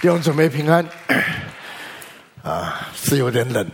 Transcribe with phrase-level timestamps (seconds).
[0.00, 0.82] 弟兄姊妹平安，
[2.42, 3.70] 啊，是有点冷，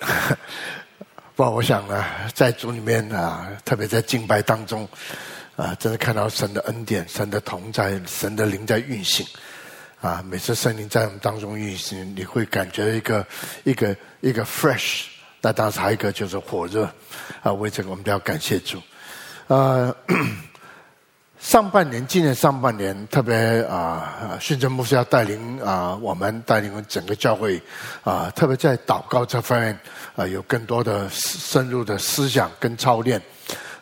[1.37, 4.89] 不过我想呢，在主里面啊，特别在敬拜当中，
[5.54, 9.25] 啊，真的看到神的恩典、神的同在、神的灵在运行，
[10.00, 13.25] 啊，每次圣灵在我们当中运行，你会感觉一个
[13.63, 15.05] 一个一个 fresh，
[15.41, 16.91] 那当时还有一个就是火热，
[17.41, 18.83] 啊，为这个我们都要感谢主，
[19.47, 19.95] 啊。
[21.39, 27.61] 上半年，今年上半年，特别啊，训政牧师要带领啊，我们带领整个教会
[28.02, 29.78] 啊，特别在祷告这方面
[30.16, 33.20] 啊，有更多的深入的思想跟操练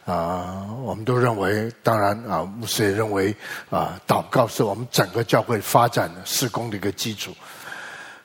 [0.04, 0.66] 啊。
[0.82, 3.34] 我们都认为，当然啊，牧师也认为
[3.70, 7.32] 啊，祷告是我们整个教会发展施工的一个基础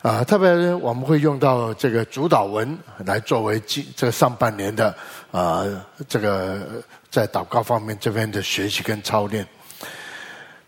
[0.01, 0.23] 啊。
[0.23, 4.93] 特别我们会用到这个主祷文来作为今这上半年的
[5.31, 5.63] 啊
[6.07, 6.81] 这个。
[7.11, 9.43] 在祷告方面这边的学习跟操练，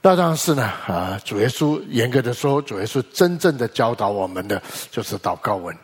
[0.01, 4.59] 那当然是呢啊，主耶稣严格的说，主耶稣真正的教导我们的
[4.89, 5.77] 就是祷告文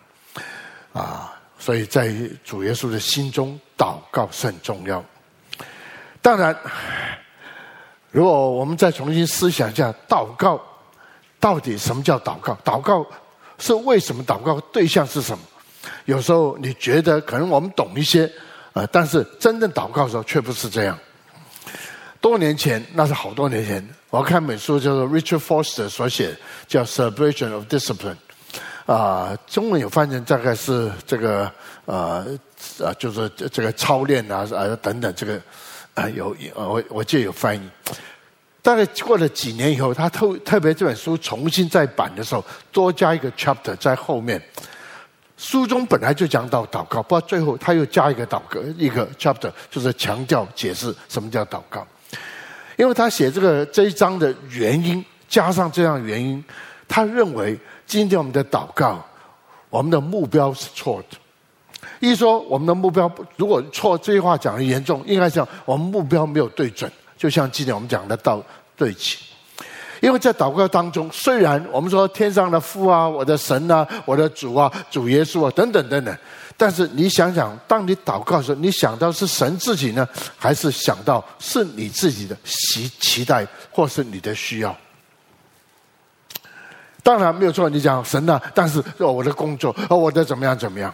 [0.93, 2.11] 啊，所以在
[2.43, 5.03] 主耶稣的心中，祷告是很重要。
[6.23, 6.57] 当然，
[8.09, 10.59] 如果我们再重新思想一下，祷告
[11.39, 12.57] 到底什么叫祷告？
[12.65, 13.05] 祷告
[13.59, 14.23] 是为什么？
[14.23, 15.43] 祷告对象是什么？
[16.05, 18.27] 有时候你觉得可能我们懂一些。
[18.77, 18.87] 啊！
[18.91, 20.97] 但是真正祷告的时候却不是这样。
[22.21, 26.35] 多年前，那是好多年前，我看本书叫做 Richard Foster 所写，
[26.67, 28.15] 叫《Celebration of Discipline》，
[28.93, 31.51] 啊，中文有翻译，大概是这个
[31.85, 32.25] 呃
[32.83, 35.41] 啊，就是这个操练啊啊等等，这个
[35.95, 37.69] 啊有我我记得有翻译。
[38.61, 44.41] 大概过了几年以后，他特特别这本书重新再版的时候，多加一个 chapter 在后面。
[45.37, 51.85] 书中本来就讲到祷告，不过最后他又加一个祷告一个 chapter，就是强调解释什么叫祷告。
[52.75, 56.43] 因为他写这个这一章的原因，加上这样原因，
[56.87, 59.03] 他认为今天我们的祷告，
[59.69, 61.17] 我们的目标是错的。
[61.99, 68.43] 一说我们的目标如果错，这句话讲的严重，应该讲我们目标没有对准，就像今天我们讲的到
[68.75, 69.26] 对齐。
[70.01, 76.17] 因为在祷告当中，虽然我们说天上的父啊，我的神啊，我的主啊，主耶稣啊，等等等等，
[76.55, 80.07] 但是你想想，当你祷告的时候，你想到是神自己呢，
[80.37, 84.75] 还是想到是你自己的期期待，或是你的需要？
[87.03, 90.93] 当然没有错，你讲神啊，但是我的工作，我的怎么样怎么样？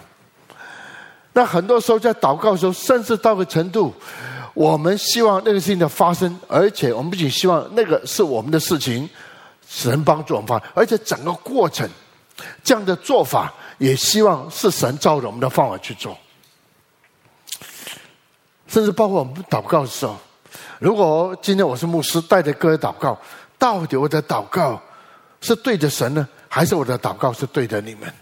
[1.33, 3.93] 那很多时候在祷告的时候，甚至到个程度。
[4.53, 9.09] 我们希望那个事情的发生，而且我们不仅希望那个是我们的事情，
[9.67, 11.89] 神帮助我们发，而且整个过程
[12.63, 16.15] 这样的做法，也希望是神照着我们的方法去做。
[18.67, 20.15] 甚至包括我们祷告的时候，
[20.79, 23.19] 如果今天我是牧师带着各位祷告，
[23.57, 24.79] 到底我的祷告
[25.41, 28.13] 是对着神呢，还是我的祷告是对着你们？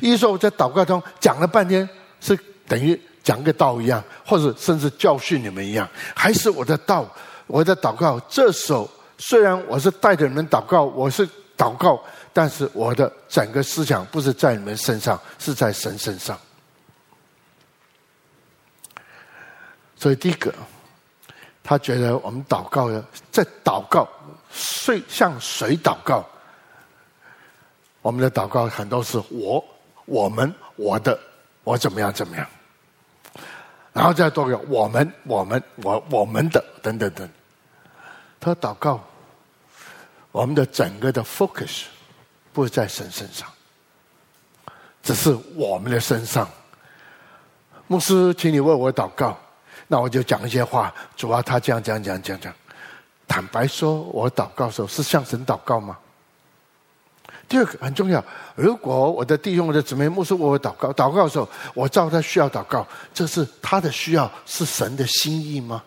[0.00, 1.88] 一说我在祷告中讲了半天，
[2.20, 3.00] 是等于。
[3.24, 7.04] 讲个道一样，或者甚至教训你们一样，还是我的道，
[7.48, 8.20] 我的祷告。
[8.28, 11.26] 这时候虽然我是带着你们祷告，我是
[11.56, 12.00] 祷告，
[12.32, 16.38] 但是我的整个思想不是在你们身上，是在神身上。
[19.96, 20.52] 所以第一个，
[21.62, 23.02] 他觉得我们祷告的
[23.32, 24.06] 在祷告，
[24.52, 26.24] 谁向谁祷告？
[28.02, 29.64] 我们的祷告很多是我、
[30.04, 31.18] 我们、我的，
[31.62, 32.46] 我怎么样怎么样。
[33.94, 37.26] 然后再多个我们、我们、我、我们的等等等。
[38.40, 39.00] 他祷告，
[40.32, 41.84] 我们的整个的 focus
[42.52, 43.48] 不在神身上，
[45.02, 46.46] 只是我们的身上。
[47.86, 49.38] 牧师，请你为我祷告，
[49.86, 50.92] 那我就讲一些话。
[51.16, 52.52] 主啊，他这样讲讲讲讲。
[53.28, 55.96] 坦白说，我祷告的时候是向神祷告吗？
[57.46, 58.24] 第二个很重要，
[58.54, 65.82] 如果我的弟兄、我的姊妹牧师为我祷告，祷告的时候，我照他需要祷告，这是他的需要，是神的心意吗？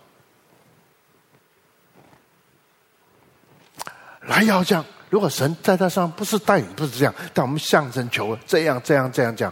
[4.21, 9.51] 来要这样，如果神在他上不是带领，不是这样，但我们向神求这样、这样、这样讲，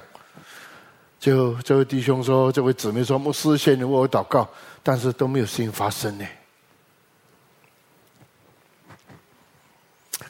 [1.19, 4.47] 就这位弟兄说，这位姊妹说，牧师，先为我祷告，
[4.83, 6.25] 但是都没有事情发生呢。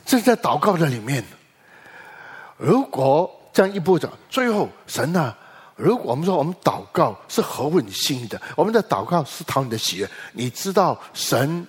[0.05, 1.21] 这在祷告的里面。
[2.57, 5.37] 如果这样一步走，最后神啊，
[5.75, 11.67] 如果我们说我们祷告是合乎你心意的，我们的祷告是讨你的喜悦，你知道神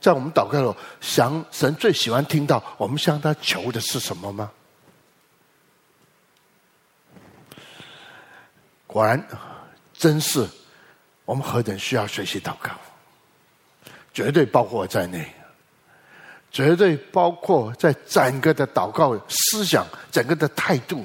[0.00, 4.50] 在我们祷告的时候，想神最喜欢听到我们向他求的是什么吗？
[8.86, 9.26] 果然，
[9.92, 10.48] 真是
[11.24, 12.70] 我们何等需要学习祷告，
[14.12, 15.26] 绝对包括我在内。
[16.54, 21.04] 绝对包括在整个的祷告思想、整个的态度，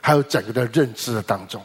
[0.00, 1.60] 还有整个的认知的当中。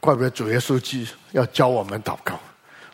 [0.00, 2.36] 怪不得主耶稣基督要教我们祷告。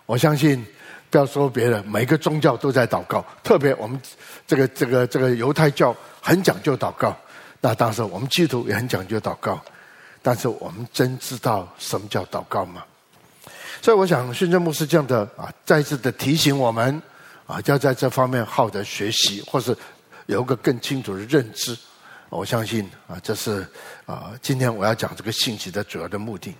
[0.05, 0.63] 我相信，
[1.09, 3.25] 不要说别人，每个宗教都在祷告。
[3.43, 3.99] 特别我们
[4.47, 7.17] 这个这个这个犹太教很讲究祷告，
[7.63, 9.59] 那当时我们基督徒也很讲究祷告。
[10.21, 12.85] 但是我们真知道什么叫祷告吗？
[13.81, 17.01] 所以我想，宣教牧师这样的啊，再次的提醒我们
[17.47, 19.77] 啊，要在这方面好的学习，或是
[20.27, 21.77] 有个更清楚的认知。
[22.31, 23.67] 我相信啊，这是
[24.07, 26.55] 啊，今天我要讲这个信息的主要的目的。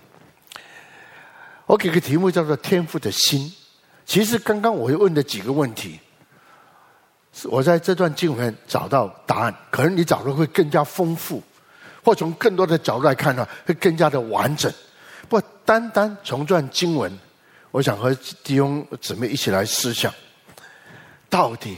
[1.65, 3.51] 我给个题目叫做“天赋的心”。
[4.05, 5.99] 其实刚刚我又问的几个问题，
[7.45, 11.41] 我在这段经文找到答案，可能你找的会更加丰富。
[12.03, 14.71] 或从更多的角度来看呢，会更加的完整。
[15.27, 17.11] 不单单从这段经文，
[17.71, 20.13] 我想和弟兄姊妹一起来思想：
[21.35, 21.77] 到底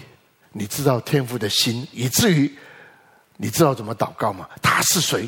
[0.51, 2.56] 你知道天父的心，以至于
[3.38, 4.48] 你知道怎么祷告吗？
[4.62, 5.27] 他是谁？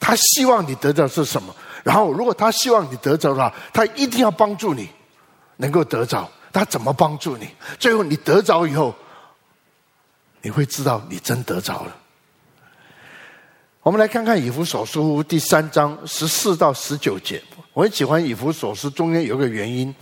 [0.00, 1.54] 他希望你得到是什么？
[1.84, 4.88] 然后，如果他希望你得着的话，他一定要帮助你
[5.58, 6.28] 能够得着。
[6.52, 7.48] 他怎么帮助你？
[7.78, 8.92] 最后你得着以后，
[10.42, 11.96] 你会知道你真得着了。
[13.80, 17.40] 我们来看看以弗所书第三章十四到十九节。
[17.76, 19.94] 我很喜欢以弗所书，中间有个原因，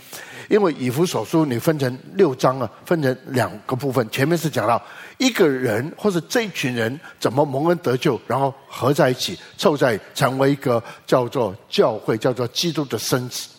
[0.47, 4.09] 因为以弗所书你分成六章啊，分成两个部分。
[4.09, 4.81] 前面是讲到
[5.17, 13.49] 一个人或者这一群人怎么蒙恩得救，然后合在一起凑在成为一个叫做教会，叫做基督的身子。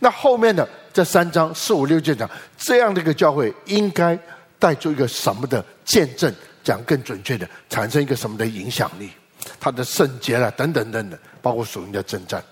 [0.00, 2.28] 那后面的这三章四五六节讲
[2.58, 4.18] 这样的一个教会应该
[4.58, 6.34] 带出一个什么的见证。
[6.64, 9.10] 讲更准确的，产生一个什么的影响力？
[9.60, 12.42] 他的圣洁了，等等等等，包括属灵的征战。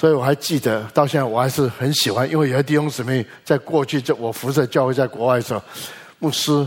[0.00, 5.62] 所以我还记得，到现在我还是很喜欢，因为有些弟兄姊妹在过去，在我服侍教会在国外的时候，
[6.18, 6.66] 牧师，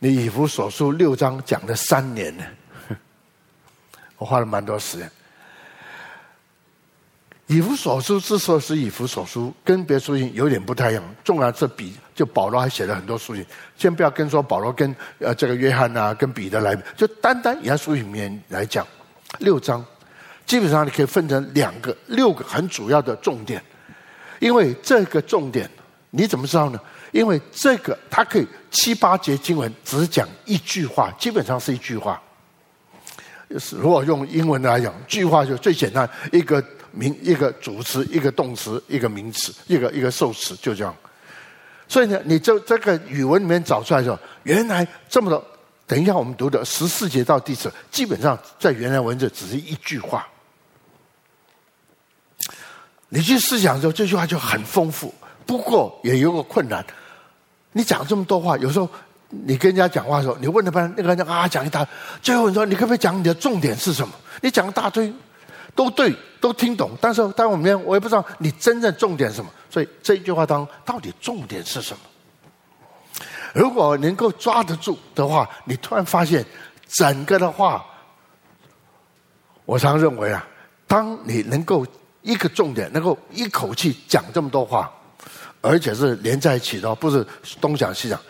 [0.00, 2.42] 你以弗所书六章讲了三年呢，
[4.18, 5.08] 我花了蛮多时间。
[7.46, 11.04] 以弗所书之所以是以弗所书，跟别书信有点不太一样。
[11.22, 13.46] 纵然是比，就保罗还写了很多书信。
[13.76, 18.84] 先不要跟说保罗跟呃这个约翰啊，跟彼得来，就单单以他书信里面来讲，
[19.38, 19.86] 六章
[20.46, 23.62] 基本上你可以分成两个、六个很主要的重点。
[24.40, 25.70] 因为这个重点
[26.10, 26.80] 你怎么知道呢？
[27.10, 32.20] 因为这个它可以七八节经文只讲一句话，基本上是一句话。
[33.70, 36.62] 如果用英文来讲，句话就最简单一个。
[36.94, 40.94] 名一个主词，一个动词，一个名词，一个一个受词，就这样。
[41.88, 45.42] 所以呢，你就这个语文里面找出来说，原来这么多。
[45.86, 50.26] 等一下，我们读的十四节到第十，基本上在原来文字只是一句话。
[53.08, 55.12] 你去思想的时候，这句话就很丰富。
[55.44, 56.84] 不过也有个困难，
[57.72, 58.88] 你讲这么多话，有时候
[59.28, 61.86] 你跟人家讲话的时候，你问他们那个人啊讲一大，
[62.22, 64.14] 最后你说你可不可以讲你的重点是什么？
[64.40, 65.12] 你讲一大堆。
[65.74, 69.50] 都对，都听懂，但是在我们，我也不知道你真正重点什么。
[69.70, 72.00] 所以这一句话当中，到底重点是什么？
[73.52, 76.44] 如果能够抓得住的话，你突然发现
[76.88, 77.84] 整个的话，
[79.64, 80.46] 我常认为啊，
[80.86, 81.86] 当你能够
[82.22, 84.90] 一个重点，能够一口气讲这么多话，
[85.60, 87.26] 而且是连在一起的，不是
[87.60, 88.20] 东讲西讲，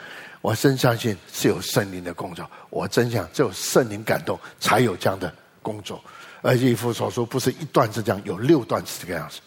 [0.40, 2.48] 我真相信是有圣灵的工作。
[2.70, 6.02] 我真想只有圣灵感动，才有这样的工作。
[6.40, 9.40] 而以弗所书不是一段是这样，有六段是这个样子。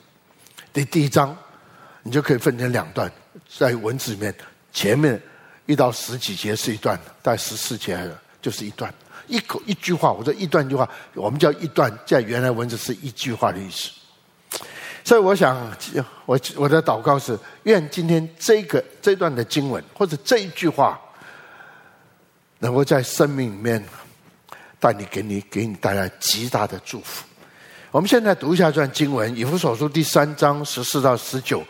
[0.72, 1.36] 第第一章，
[2.04, 3.12] 你就可以分成两段，
[3.58, 4.34] 在文字里面，
[4.72, 5.22] 前面
[5.66, 7.98] 一到十几节是一段，大概十四节
[8.42, 8.94] 就是一段，
[9.28, 13.90] 一口一句话，我说一段一句话，我们叫一段，在原来文字是一句话的意思。
[15.04, 15.56] 所以我想，
[16.26, 21.00] 我我的祷告是，愿今天这个这段的经文或者这一句话，
[22.60, 23.84] 能够在生命里面。
[24.78, 27.26] 带你给你给你带来极大的祝福。
[27.90, 31.64] 我们现在读一下这段经文，《以弗所书》第三章十四到十九。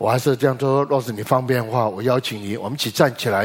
[0.00, 3.42] 我还是这样说：若是你方便的话，我邀请你，我们一起站起来，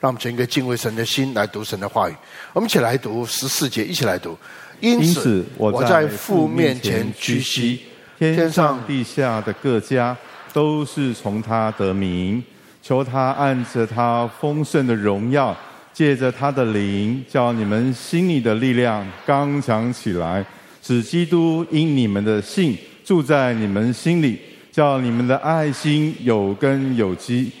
[0.00, 2.14] 让我们存一个敬畏神的心来读神的话语。
[2.52, 4.36] 我们一起来读十四节，一起来读。
[4.80, 7.80] 因此，我在父面前屈膝，
[8.18, 10.14] 天上地下的各家
[10.52, 12.44] 都是从他得名，
[12.82, 15.56] 求他按着他丰盛的荣耀。
[15.94, 20.44] 借着他的灵，叫你们心里的力量刚强起来，
[20.82, 24.40] 使基督因你们的信住在你们心里，
[24.74, 27.52] 叫你们的爱心有根有基，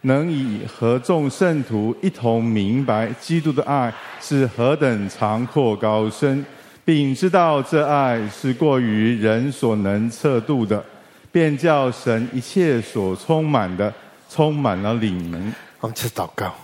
[0.00, 6.42] 能以和众圣徒一同明白基督的爱是何等长阔高深，
[6.82, 10.82] 并知道这爱是过于人所能测度的，
[11.30, 13.92] 便叫神一切所充满的
[14.30, 15.52] 充满了灵能。
[15.80, 16.54] 我们去祷告，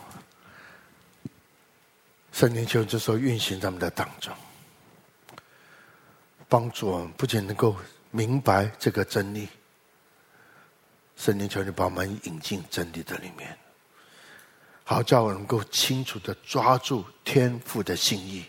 [2.32, 4.32] 圣灵就这时候运行在我们的当中，
[6.48, 7.76] 帮助我们不仅能够
[8.10, 9.46] 明白这个真理，
[11.22, 13.56] 圣灵求你把我们引进真理的里面，
[14.82, 18.44] 好叫我能够清楚的抓住天父的心意，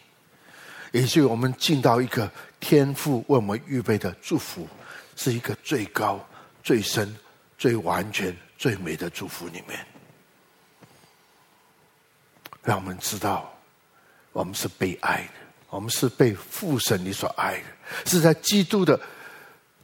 [0.91, 2.27] 也是我们进到一个
[2.59, 4.67] 天父为我们预备的祝福，
[5.15, 6.19] 是一个最高、
[6.63, 7.15] 最深、
[7.59, 9.85] 最完全、最美的祝福里面。
[12.63, 13.53] 让我们知道，
[14.31, 15.33] 我们是被爱的，
[15.69, 17.65] 我们是被父神你所爱的，
[18.07, 18.99] 是在基督的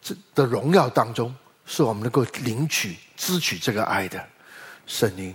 [0.02, 1.32] 这的荣耀当中，
[1.70, 4.22] 是我们能够领取、支取这个爱的。
[4.88, 5.34] 圣灵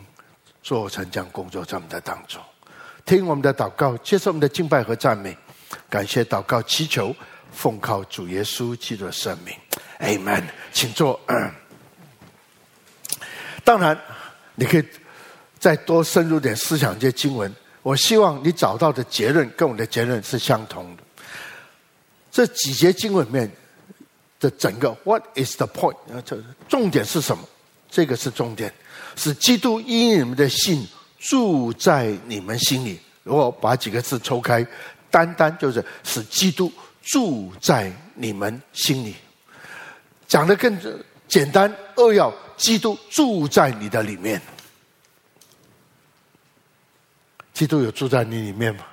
[0.61, 2.43] 做成这样工作在我们的当中，
[3.05, 5.37] 听我们的祷告，接受我们的敬拜和赞美，
[5.89, 7.15] 感谢祷告祈求，
[7.53, 9.55] 奉靠主耶稣基督的圣名
[10.01, 10.43] ，Amen。
[10.73, 11.21] 请坐。
[13.63, 13.97] 当然，
[14.57, 14.85] 你可以。
[15.57, 17.51] 再多深入点思想这些经文，
[17.81, 21.03] 我希望你找到的结论跟我的结论是相同的。
[22.31, 23.51] 这几节经文里面
[24.45, 27.43] 的整个 “What is the point？” 这重点是什么？
[27.91, 28.73] 这个是重点，
[29.17, 30.87] 是基督因你们的信
[31.19, 33.01] 住在你们心里。
[33.23, 34.67] 如果把几个字抽开，
[35.11, 36.71] 单单就是使基督
[37.03, 39.15] 住在你们心里。
[40.27, 40.79] 讲的更
[41.27, 44.41] 简单扼要，基督住在你的里面。
[47.55, 48.85] 基督有住在你里面吗？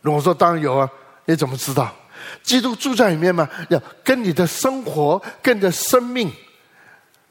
[0.00, 0.88] 如果说当然有啊，
[1.24, 1.94] 你怎么知道？
[2.42, 3.48] 基督住在里面吗？
[3.68, 6.30] 要跟你的生活、跟你的生命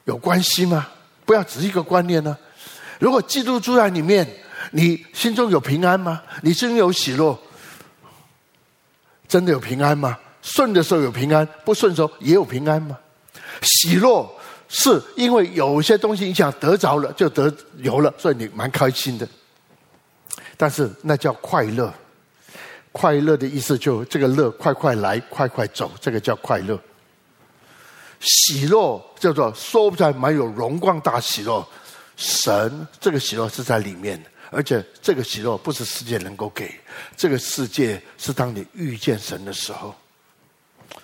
[0.04, 0.88] 有关系吗？
[1.24, 2.36] 不要只是一个观念呢、
[2.98, 4.26] 如果基督住在里面，
[4.72, 6.22] 你心中有平安吗？
[6.42, 7.38] 你心中有喜乐？
[9.26, 10.18] 真的有平安吗？
[10.42, 12.98] 顺的时候有平安，不顺的时候也有平安吗？
[13.62, 14.30] 喜乐
[14.68, 19.26] 是因为有些东西你想得着了，就得有了，所以你蛮开心的。
[20.56, 21.92] 但是那叫快乐，
[22.96, 26.80] 快乐的意思就这个乐快快来快快走，这个叫快乐。
[28.20, 31.66] 喜乐叫做说不出来，蛮有荣光大喜乐。
[32.16, 36.72] 神这个喜乐是在里面，而且这个喜乐不是世界能够给，
[37.16, 39.92] 这个世界是当你遇见神的时候。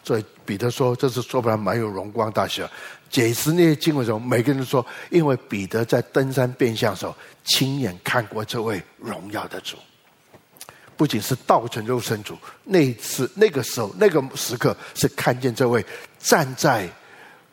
[0.04, 2.70] 所以彼得说，这是说不出来，蛮有荣光大喜乐。
[3.10, 9.76] 解释那些经文的时候，每个人都说，因为彼得在登山变相的时候，亲眼看过这位荣耀的主，
[11.00, 15.82] 不仅是道成肉身主，那一次那个时候那个时刻是看见这位
[16.18, 16.86] 站在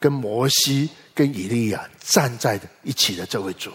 [0.01, 3.71] 跟摩西跟以利亚站在一起的这位主，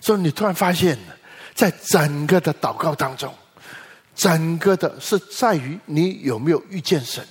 [0.00, 0.96] 所以你突然发现，
[1.52, 3.34] 在整个的祷告当中。
[4.14, 7.26] 整个的是在于你有没有遇见神，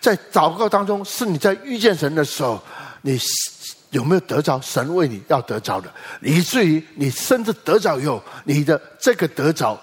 [0.00, 2.62] 在祷告当中，是你在遇见神的时候，
[3.02, 3.18] 你
[3.90, 5.92] 有没有得着神为你要得着的，
[6.22, 9.80] 以至于你甚至得着以后，你的这个得着，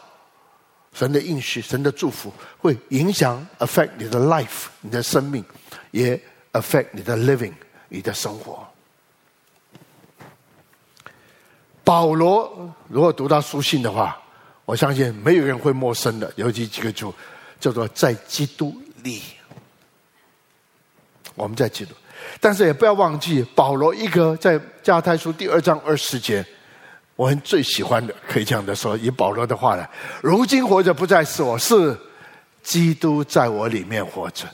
[0.93, 5.43] 神的应许、神的祝福，会影响 affect 你的 life，你的生命，
[5.91, 6.19] 也
[6.53, 7.53] affect 你的 living，
[7.89, 8.67] 你的生活。
[11.83, 14.21] 保罗如果读到书信的话。
[14.67, 17.05] 我相信没有人会陌生的，尤其几个字
[17.57, 19.21] 叫做在基督里。
[21.35, 21.95] 我们在基督，
[22.39, 26.45] 但是也不要忘记保罗一个在加太书第二章二十节，
[27.15, 29.89] 我很最喜欢的，可以这样的说，以保罗的话来，
[30.21, 31.97] 如今活着不再是我，是
[32.63, 34.45] 基督在我里面活着。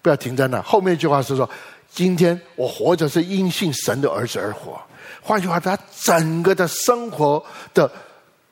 [0.00, 1.48] 不要停在那，后面一句话是说，
[1.90, 4.80] 今天我活着是因信神的儿子而活。
[5.20, 7.90] 换句话，他整个的生活的。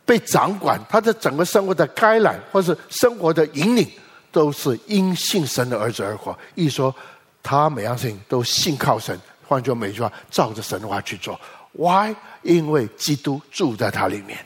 [0.02, 3.88] 被掌管，他的整个生活的开朗，或是生活的引领，
[4.32, 6.36] 都是因信神的儿子而活。
[6.56, 6.92] 一说
[7.42, 11.40] 他每样事情都信靠神，换句话，每句话照着神的话去做。
[11.72, 12.14] Why？
[12.42, 14.38] 因为基督住在他里面。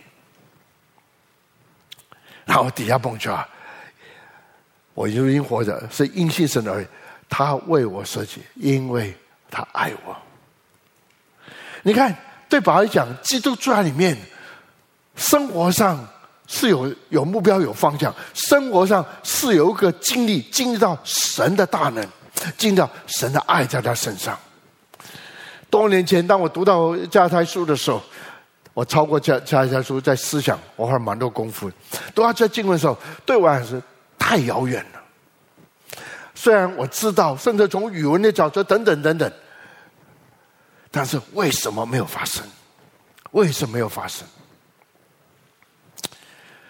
[2.44, 3.46] 然后底下蹦出来，
[4.92, 6.86] 我如今活着是因信神而已，
[7.28, 9.16] 他为我设计，因为
[9.50, 10.16] 他爱我。
[11.82, 12.16] 你看，
[12.48, 14.16] 对保罗来讲，基督住在里面。
[15.16, 16.04] 生活上
[16.48, 22.04] 是有有目标、有方向，生活上是有一个经历，经历到神的大能，
[22.56, 24.38] 经历到神的爱在他身上。
[25.70, 28.02] 多年前，当我读到加拉太书的时候，
[28.72, 31.70] 我超过加加拉太书在思想，我花蛮多功夫。
[32.14, 32.96] 读到这经文的时候，
[33.26, 33.82] 对我来说
[34.18, 35.02] 太遥远了。
[36.34, 39.32] 虽然我知道，甚至从语文的角度等等等等，
[40.90, 42.44] 但是为什么没有发生？
[43.32, 44.26] 为什么没有发生？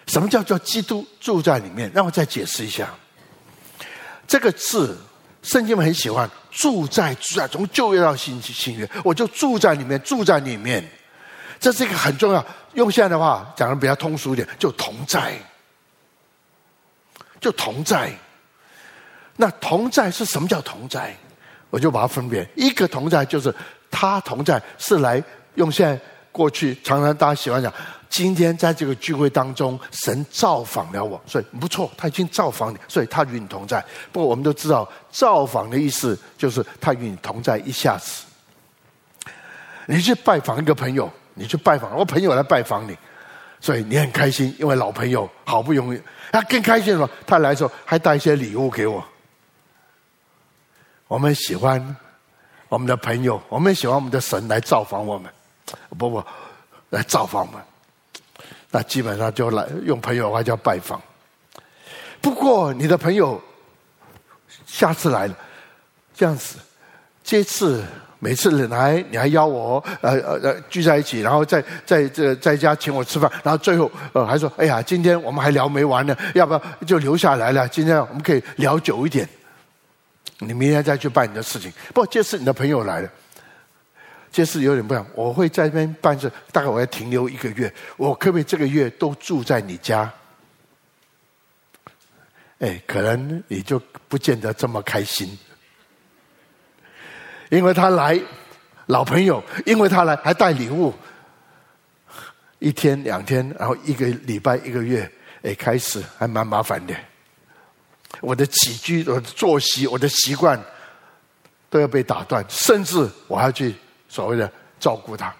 [0.07, 1.91] 什么叫做基督住在里面？
[1.93, 2.89] 让我再解释一下。
[4.27, 4.97] 这个字，
[5.45, 10.83] 圣经们很喜欢“住在住在从旧约到新新约，我就住在里面，住在里面。
[11.59, 12.43] 这是一个很重要。
[12.73, 15.33] 用现在的话讲的比较通俗一点，就同在，
[17.39, 18.11] 就同在。
[19.37, 21.15] 那同在是什么叫同在？
[21.69, 23.53] 我就把它分别，一个同在就是
[23.91, 25.21] 他同在是来
[25.55, 25.99] 用现在
[26.31, 27.71] 过去常常大家喜欢讲，
[28.09, 33.83] 今天在这个聚会当中，神造访了我，所以不错，他已经造访你，所以他与你同在。
[34.11, 38.23] 不过我们都知道，造访的意思就是他与你同在一下子。
[39.87, 42.97] 你去拜访一个朋友，你去拜访我朋友来拜访你，
[43.59, 49.03] 所以你很开心，因为老朋友好不容易，他更开心了，他来的时候还带一些礼物给我。
[51.07, 51.95] 我们喜欢
[52.67, 55.31] 我们的朋友，我们喜欢我们的神来造访我们，
[55.97, 56.23] 不不，
[56.89, 57.61] 来造访我们。
[58.75, 61.01] 那基本上就来用朋友的话叫拜访。
[62.19, 63.41] 不过你的朋友
[64.65, 65.37] 下次来了，
[66.13, 66.57] 这样子，
[67.23, 67.81] 这次
[68.19, 77.65] 每次来你还邀我，呃呃呃聚在一起，然后在在这在家请我吃饭，然后最后呃还说，哎呀，今天我们还聊没完呢，要不要就留下来了？
[77.69, 79.25] 今天我们可以聊久一点。
[80.39, 81.71] 你明天再去办你的事情。
[81.93, 83.09] 不，这次你的朋友来了，
[84.35, 85.07] 这次有点不一样。
[85.15, 87.73] 我会在那边办事，大概我要停留一个月。
[87.95, 90.11] 我可不可以这个月都住在你家？
[92.59, 95.39] 哎，可能你就不见得这么开心，
[97.49, 98.19] 因为他来，
[98.87, 100.93] 老朋友，因为他来还带礼物，
[102.59, 105.09] 一天两天，然后一个礼拜一个月，
[105.43, 106.93] 哎，开始还蛮麻烦的。
[108.19, 110.61] 我的起居、我的作息、我的习惯
[111.69, 113.73] 都要被打断，甚至我还要去
[114.15, 115.35] 所谓的照顾他。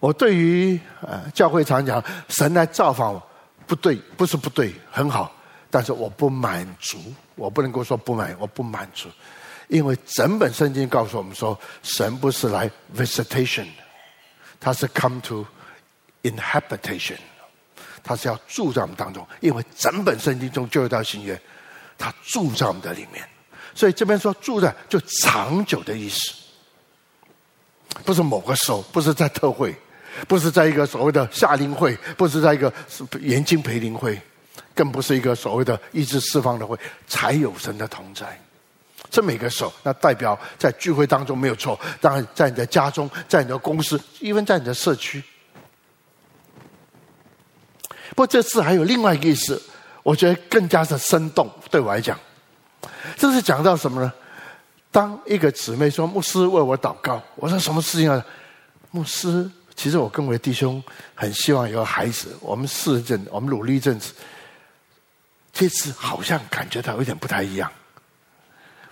[0.00, 3.22] 我对于呃教会常讲神来造访我，
[3.68, 5.32] 不对，不是不对，很好，
[5.70, 6.98] 但是我不满足，
[7.36, 9.08] 我不能够说不满，我不满足，
[9.68, 13.68] 因为整本圣经告诉我们说，神不是来 visitation，
[14.58, 15.46] 他是 come to
[16.24, 17.18] inhabitation。
[18.04, 21.40] 他是要住在我们当中，因为整本圣经中就有道新约，
[21.96, 23.24] 他住在我们的里面，
[23.74, 26.32] 所以这边说住在就长久的意思，
[28.04, 29.74] 不是某个时候，不是在特会，
[30.28, 32.72] 不是在一个所谓的夏令会，不是在一个
[33.20, 34.20] 严经培灵会，
[34.74, 38.40] 更不是一个所谓的意志释放的会，才有神的同在。
[39.10, 45.22] 这么一个时候，那代表在聚会当中没有错，当然在你的家中，在你的公司，因为在你的社区。
[48.10, 49.60] 不过这次还有另外一个意思，
[50.02, 51.50] 我觉得更加的生动。
[51.70, 52.18] 对我来讲，
[53.16, 54.12] 这是讲到什么呢？
[54.90, 58.22] 当一个姊妹说：“牧师为我祷告。”我说：“什么事情啊？”
[58.92, 62.36] 牧师，其实我跟我的弟兄很希望有孩子。
[62.42, 64.12] 我们试一阵，我们努力一阵子。
[65.50, 67.72] 这次好像感觉到有点不太一样。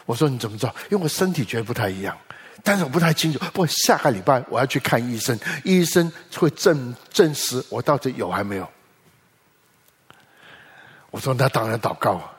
[0.07, 2.17] 我说：“你怎么知道？”因为我身体觉得不太一样，
[2.65, 3.39] 但是我不太清楚。
[3.39, 8.67] 不过下个礼拜我要去看医生，医生会证证实我到底有还没有。
[11.11, 12.33] 我说：“那当然祷告啊。”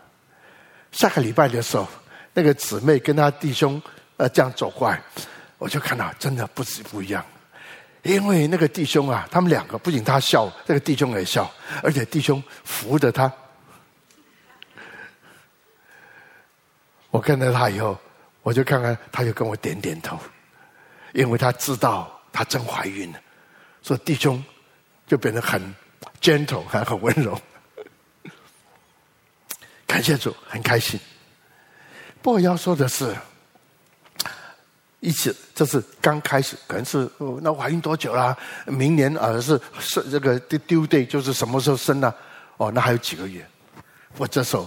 [0.92, 1.88] 下个礼拜的时候，
[2.34, 3.82] 那个姊妹跟她弟兄
[4.18, 5.02] 呃这样走过来，
[5.58, 7.26] 我就看到真的不止不一样。
[8.04, 11.50] 因为那个弟兄啊，他们两个不仅他笑，那个弟兄也笑，
[11.84, 13.32] 而且弟兄扶着他。
[17.12, 17.96] 我看到他以后，
[18.42, 20.18] 我就看看，他就跟我点点头，
[21.14, 23.20] 因为他知道他真怀孕了，
[23.84, 24.44] 所以弟兄
[25.06, 25.62] 就变得很
[26.20, 27.40] gentle，还很温柔。
[29.92, 30.98] 感谢主，很开心。
[32.22, 33.14] 不过要说的是，
[35.02, 38.38] 一起这是刚开始，可能是哦，那怀孕多久啦？
[38.68, 42.14] 明年啊是是这个 due date 就是什么时候生呢？
[42.56, 43.46] 哦，那还有几个月。
[44.16, 44.66] 我这时候，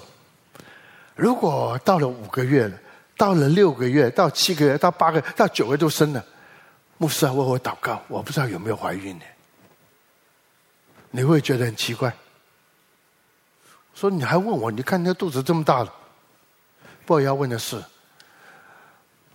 [1.15, 2.79] 如果到了五个月了，
[3.17, 6.23] 到了六个月，到七个月，到八个月，到九个月都生了，
[6.99, 9.25] 牧师啊，为我祷告，我不知道有没有怀孕呢？
[11.11, 12.15] 你会觉得很奇怪。
[13.95, 14.71] 说你还问我？
[14.71, 15.93] 你看你的肚子这么大了。
[17.07, 17.83] 不过要问的是，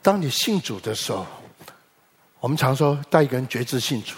[0.01, 1.25] 当你信主的时候，
[2.39, 4.15] 我们常说带一个人觉知信主，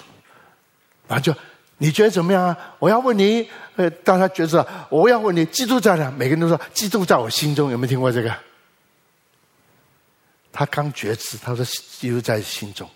[1.08, 1.34] 然后就
[1.78, 2.58] 你觉得怎么样啊？
[2.80, 6.10] 我要问你，呃，当他觉知了，我要问你，基督在哪？
[6.12, 8.36] 每个人都说基督在我心中，有没有听过这个？
[10.52, 12.90] 他刚觉知，他说基督在心中。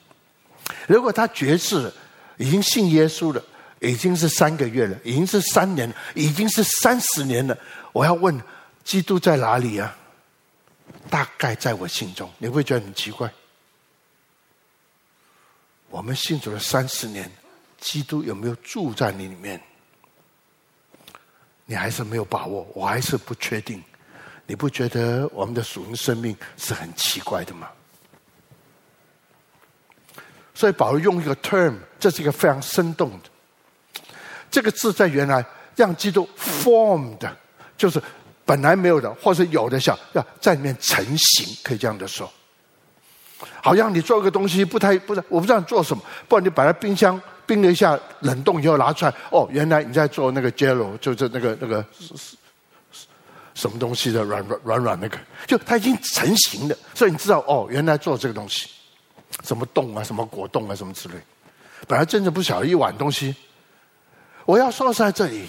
[0.88, 1.93] 如果他觉知
[2.38, 3.43] 已经信耶稣了。
[3.86, 7.56] 已经是三个月了，已经是三年了，已经是三十年了。
[7.93, 8.41] 我要问，
[8.84, 9.95] 基督在哪里啊？
[11.10, 12.28] 大概在我心中。
[12.39, 13.32] 你会觉得很奇怪。
[15.89, 17.32] 我们信主了三十年，
[17.80, 19.62] 基督有没有住在你里面？
[21.65, 23.84] 你还是没有把握，我还是不确定。
[24.48, 27.69] 你不觉得我们的属灵生命是很奇怪的吗？
[30.56, 33.30] 所以保罗用一个 term，这是一个非常生动的。
[34.56, 37.30] 这个字在原来让基督 formed，
[37.76, 38.02] 就是
[38.46, 42.32] 本来没有的，或是有的想要在里面成型，可以这样的说。
[43.62, 51.86] 好像你做一个东西不太不是，我不知道你做什么，不然你把它冰箱冰了一下，冷冻以后拿出来，哦，原来你在做那个 Jello，就是那个那个
[53.56, 58.70] 什么东西的软软软软那个，就它已经成型了，所以你知道哦，原来做这个东西。
[59.44, 61.15] 什么冻啊，什么果冻啊，什么之类。
[61.89, 63.36] 本来真的不晓得一碗东西。
[64.45, 65.45] 我要说在这里，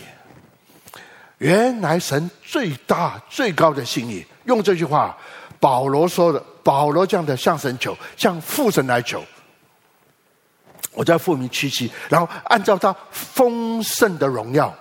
[1.38, 5.16] 原来神最大最高的心意，用这句话，
[5.60, 9.22] 保罗说的，保罗这样的向神求，向父神来求。
[10.92, 14.74] 我在父名屈膝，然后按照他丰盛的荣耀。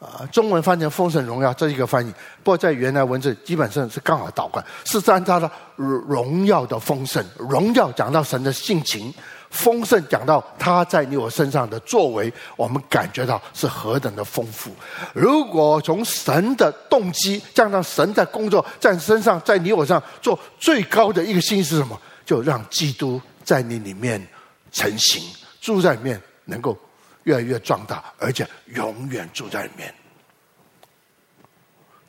[0.00, 2.12] 啊，中文翻成“丰盛荣耀”这一个翻译，
[2.44, 7.24] 不过在原来文字基本上是刚好倒过来，是按照他的荣耀的丰盛。
[7.36, 9.12] 荣耀讲到神的性情，
[9.50, 14.70] 丰盛讲到他在你我身上的作为，我们感觉到是何等的丰富。
[15.12, 22.00] 如果从神的动机，加上神在工作在身上，在你我上做最高的一个心是什么？
[22.24, 24.26] 就让基督在你里面
[24.70, 25.22] 成型，
[25.60, 26.78] 住在里面，能够。
[27.24, 29.94] 越来越壮大，而且永远住在里面。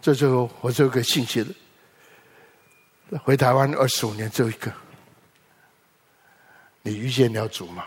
[0.02, 3.20] 这就我这个信息了。
[3.26, 4.72] 回台湾二十五年，只有一个。
[6.90, 7.86] 你遇见了主吗？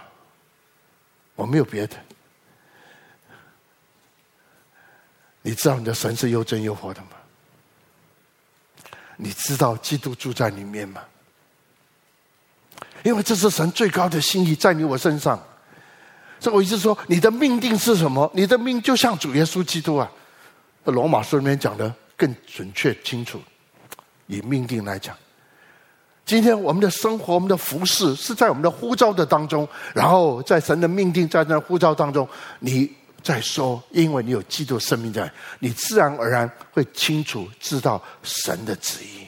[1.35, 1.97] 我没有别的。
[5.43, 7.09] 你知道你的神是又真又活的吗？
[9.17, 11.03] 你知道基督住在里面吗？
[13.03, 15.43] 因为这是神最高的心意，在你我身上。
[16.39, 18.31] 所以我一直说，你的命定是什么？
[18.35, 20.11] 你的命就像主耶稣基督啊。
[20.85, 23.43] 罗马书里面讲的更准确清楚。
[24.29, 25.17] 以命定来讲，
[26.33, 32.27] 今天我们的生活、我们的服饰是在我们的呼召的当中，然后在神的命定在那呼召当中，
[32.59, 32.91] 你
[33.23, 39.27] 在说，因为你有基督生命在，你自然而然会清楚知道神的旨意，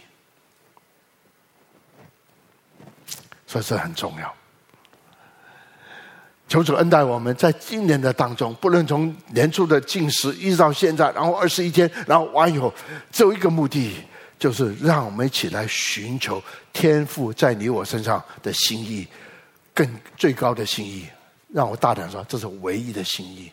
[3.47, 4.35] 所以这很重要。
[6.49, 12.73] 求主恩待我们，在今年的当中，不论从年初的进食一直到现在，然后二十一天，然后完以后，
[13.13, 13.95] 只有一个目的，
[14.39, 16.43] 就是让我们一起来寻求
[16.73, 19.07] 天父在你我身上的心意，
[19.73, 21.07] 更最高的心意。
[21.49, 23.51] 让我大胆说，这是唯一的心意。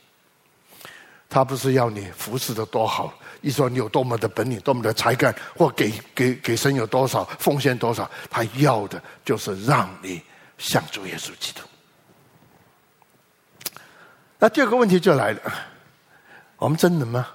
[1.29, 10.21] 他不是要你服侍的多好，一说你有多么的本领、多么的才干，或给给给神有多少奉献多少，他要的就是让你
[10.57, 11.61] 像主耶稣基督。
[14.39, 15.41] 那第二个问题就来了，
[16.57, 17.27] 我们真的吗？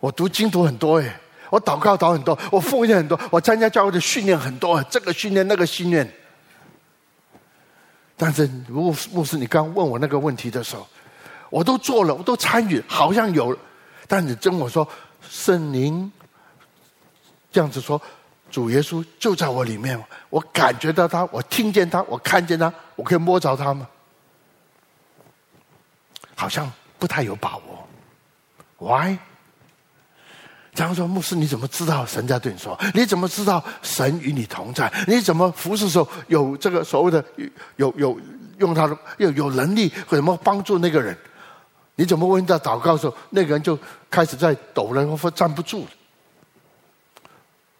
[0.00, 1.14] 我读经读很多诶，
[1.50, 6.10] 我祷告祷很多，我奉献很多，我参加教会的训练很多，这个训练那个训练。
[8.16, 10.86] 但是，如果牧师你刚问我那个问题的时候，
[11.48, 13.56] 我都做了，我都参与，好像有，
[14.06, 14.86] 但你跟我说
[15.22, 16.10] 圣灵
[17.52, 18.00] 这样子说，
[18.50, 23.86] 主耶稣就在我里面，我感觉到他，我听见他，我看见他，我可以摸着他吗？
[26.36, 27.88] 好像不太有把握
[28.78, 29.16] ，Why？
[30.72, 32.78] 假如说牧师，你怎么知道神在对你说？
[32.94, 34.92] 你怎么知道神与你同在？
[35.06, 37.24] 你怎么服侍时候有这个所谓的
[37.76, 38.18] 有有
[38.58, 41.16] 用他的有有能力，或怎么帮助那个人？
[41.96, 43.78] 你怎么问到祷告的时候，那个人就
[44.08, 45.90] 开始在抖了，或站不住了？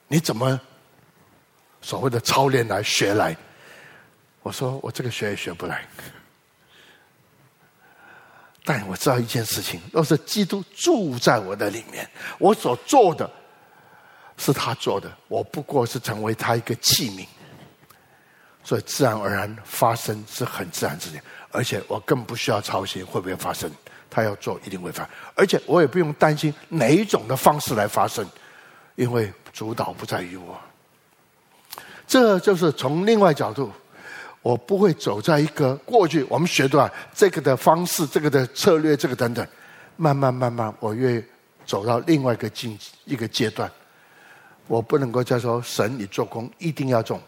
[0.09, 0.61] 你怎么
[1.81, 3.37] 所谓的操练来学来？
[4.42, 5.87] 我说我这个学也学不来。
[8.64, 13.29] 但我知道一件事情，若是基督住在我的里面，我所做的
[14.37, 17.27] 是他做的，我不过是成为他一个器皿，
[18.62, 23.70] 所以自然而然发生是很自然之间，而且我更不需要操心会不会发生，
[24.11, 28.29] 他要做一定会发生，而且我也不用担心哪一种的方式来发生，
[28.94, 30.61] 因为主导不在于我，
[32.07, 33.73] 这就是从另外角度。
[34.42, 39.46] 我不会走在一个过去我们学的这个的方式、这个的策略、这个等等，
[39.96, 41.22] 慢慢慢慢，我越
[41.66, 43.70] 走到另外一个境一个阶段。
[44.66, 47.20] 我不能够再说神，你做工一定要重，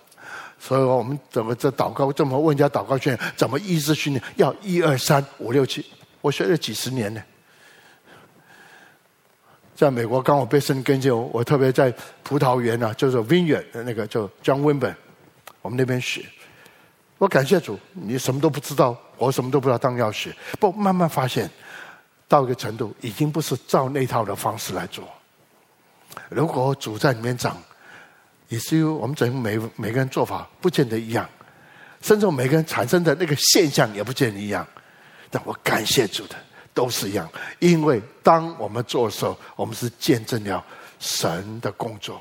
[0.58, 5.84] 所以我们怎么这祷告，这么问人家祷告训练，怎么医治训练，要一二三五六七，
[6.20, 7.22] 我学了几十年呢。
[9.74, 14.96] 在美国刚好被圣根就我特别在葡萄园啊，就是 Vineyard 的那个叫 John w i n b e r
[15.60, 16.24] 我们那边学。
[17.22, 20.34] 我感谢主，你什么都不知道，我什么都不知道，当然要学。
[20.58, 21.48] 不，慢慢发现，
[22.26, 25.04] 到一个程度，已经不是照那套的方式来做。
[26.28, 27.56] 如果主在里面长，
[28.48, 31.24] 以至于我们整每每个人做法不见得一样，
[32.00, 34.66] 甚至每个人产生的那个现象也不见得一样。
[35.30, 36.34] 但我感谢主的，
[36.74, 37.30] 都是一样，
[37.60, 40.60] 因为当我们做的时候，我们是见证了
[40.98, 42.20] 神的工作。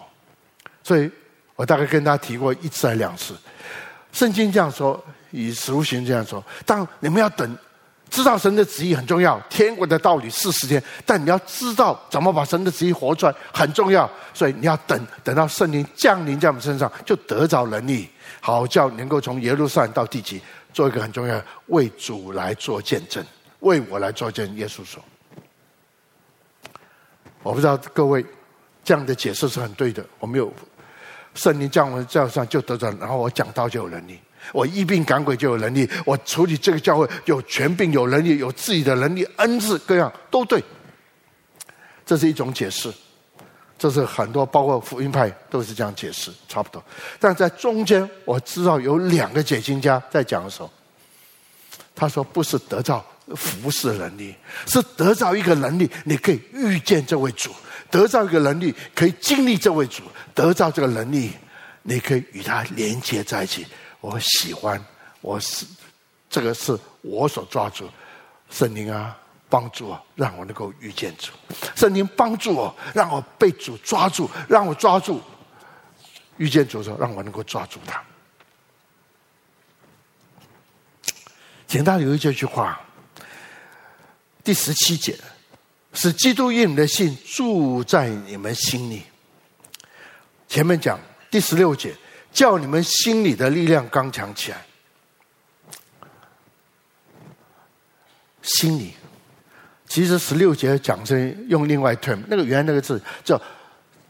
[0.84, 1.10] 所以
[1.56, 3.36] 我大概跟大家提过一次还两次，
[4.12, 7.58] 圣经这样说，以使徒行这样说，当你们要等。
[8.10, 14.12] 知道神的旨意很重要，天国的道理是时间，但你要知道怎么把神的旨意活出来很重要。
[14.34, 18.10] 所以你要等，等到圣灵降临在我们身上，就得着能力，
[18.42, 20.42] 好叫能够从耶路撒冷到地极，
[20.74, 23.26] 做一个很重要，为主来做见证，
[23.62, 24.58] 为我来做见证。
[24.58, 25.02] 耶稣说
[27.44, 28.26] ：“我不知道各位
[28.84, 30.06] 这样的解释是很对的。
[30.20, 30.54] 我没有
[31.34, 34.20] 圣灵降临在我身上就得着，然后我讲道就有能力。”
[34.54, 40.62] 我一病赶鬼就有能力，我处理这个教会有权柄、有能力、有自己的能力、恩赐各样都对。
[42.04, 42.92] 这是一种解释，
[43.78, 46.84] 这是很多包括福音派都是这样解释，差不多。
[47.20, 50.72] 但在中间，我知道有两个解经家在讲的时候，
[51.96, 57.52] 他说不是得到服侍能力，是得到一个能力，你可以遇见这位主；
[57.92, 60.02] 得到一个能力，可以经历这位主；
[60.34, 61.34] 得到这个能力，
[61.84, 63.68] 你可以与他连接在一起。
[64.00, 64.84] 我喜欢，
[65.20, 65.66] 我是
[66.30, 67.88] 这个是我所抓住，
[68.50, 69.16] 圣灵啊，
[69.50, 71.32] 帮助我，让我能够遇见主。
[71.76, 75.22] 圣灵帮助我，让我被主抓住，让我抓住
[76.38, 78.02] 遇见主的时候，让我能够抓住他。
[81.68, 82.82] 简单留意这句话，
[84.44, 85.18] 第十七节，
[85.94, 89.04] 使基督因你的信住在你们心里。
[90.48, 91.00] 前面讲
[91.30, 91.96] 第十六节。
[92.34, 94.66] 叫你们心里的力量刚强起来。
[98.42, 98.94] 心里，
[99.86, 103.38] 其实十六节讲是用另外 term，那个原来那个字叫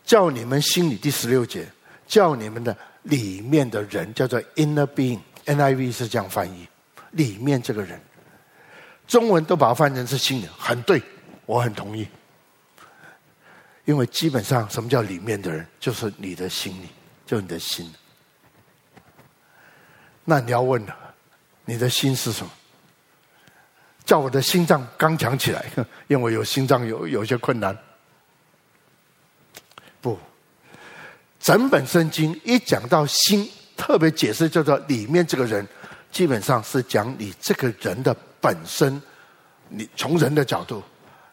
[0.06, 0.96] 叫你们心里。
[0.96, 1.68] 第十六节
[2.06, 6.68] 叫你们的里面的人叫做 inner being，NIV 是这样翻译，
[7.10, 8.00] 里面这个人，
[9.08, 11.02] 中文都把它翻成是心里，很对，
[11.52, 12.08] 我很同意。
[13.84, 16.88] 因为基本上什么叫里面的人，就是你的心里，
[17.26, 17.94] 就是你的心。
[20.24, 20.96] 那你要问了，
[21.66, 22.50] 你的心是什么？
[24.06, 25.66] 叫我的心脏刚强起来，
[26.08, 27.78] 因为有心脏有有些困难。
[30.00, 30.18] 不，
[31.38, 35.68] 整本圣经一讲到心，特别解释叫做里面这个人，
[36.14, 39.02] 基本上是讲你这个人的本身。
[39.74, 40.84] 你从人的角度，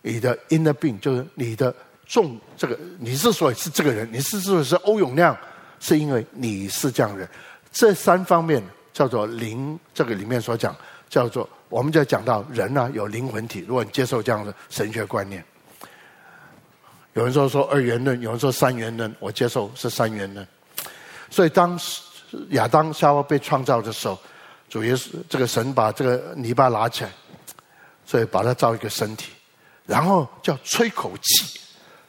[0.02, 1.74] 你的 inner 病就是你的
[2.06, 5.36] 重这个，你之所以是这个人，你之所以是欧永亮，
[5.80, 7.28] 是因为你是这样人。
[7.72, 8.62] 这三方面。
[8.90, 10.74] 叫做灵，这个里面所讲
[11.08, 13.60] 叫做，我们就讲到人呢、啊、有灵魂体。
[13.60, 15.44] 如果你接受这样的神学观念，
[17.12, 20.44] 有人说说二元论，有人说三元论，我接受是三元论。
[21.30, 21.78] 所以当
[22.48, 24.18] 亚当夏娃被创造的时候，
[24.68, 27.12] 主耶稣这个神把这个泥巴拿起来，
[28.04, 29.30] 所以把它造一个身体，
[29.88, 31.58] 然后叫吹口气。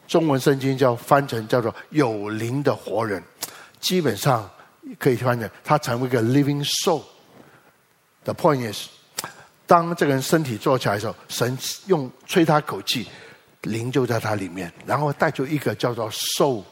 [0.08, 3.24] 中文圣经叫翻成叫做有灵的活人，
[3.80, 4.48] 基本上。
[4.98, 7.04] 可以翻成，他成为一个 living soul。
[8.24, 8.88] The point is，
[9.68, 13.08] 当这个人身体坐起来的时候，神用吹他口气，
[13.64, 16.64] 灵就在他里面，然后带出一个叫做 soul，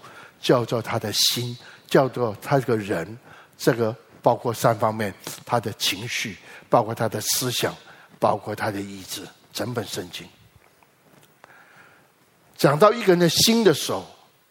[0.41, 3.15] 叫做他的心，叫做他这个人。
[3.55, 5.13] 这个包括三方面：
[5.45, 6.37] 他的情绪，
[6.69, 7.75] 包括他的思想，
[8.17, 9.21] 包括他的意志。
[9.53, 10.25] 整本圣经
[12.57, 14.05] 讲到一个人的心的时候，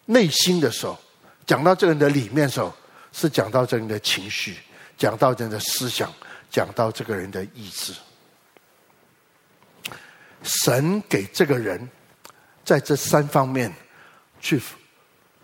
[0.07, 0.99] 内心的时候，
[1.47, 2.75] 讲到这个人的里面的时候。
[3.13, 4.59] 是讲到这个人的情绪，
[4.99, 6.13] 讲到这个人的思想，
[6.51, 7.95] 讲到这个人的意志。
[10.43, 11.89] 神给这个人
[12.63, 13.73] 在这三方面
[14.39, 14.61] 去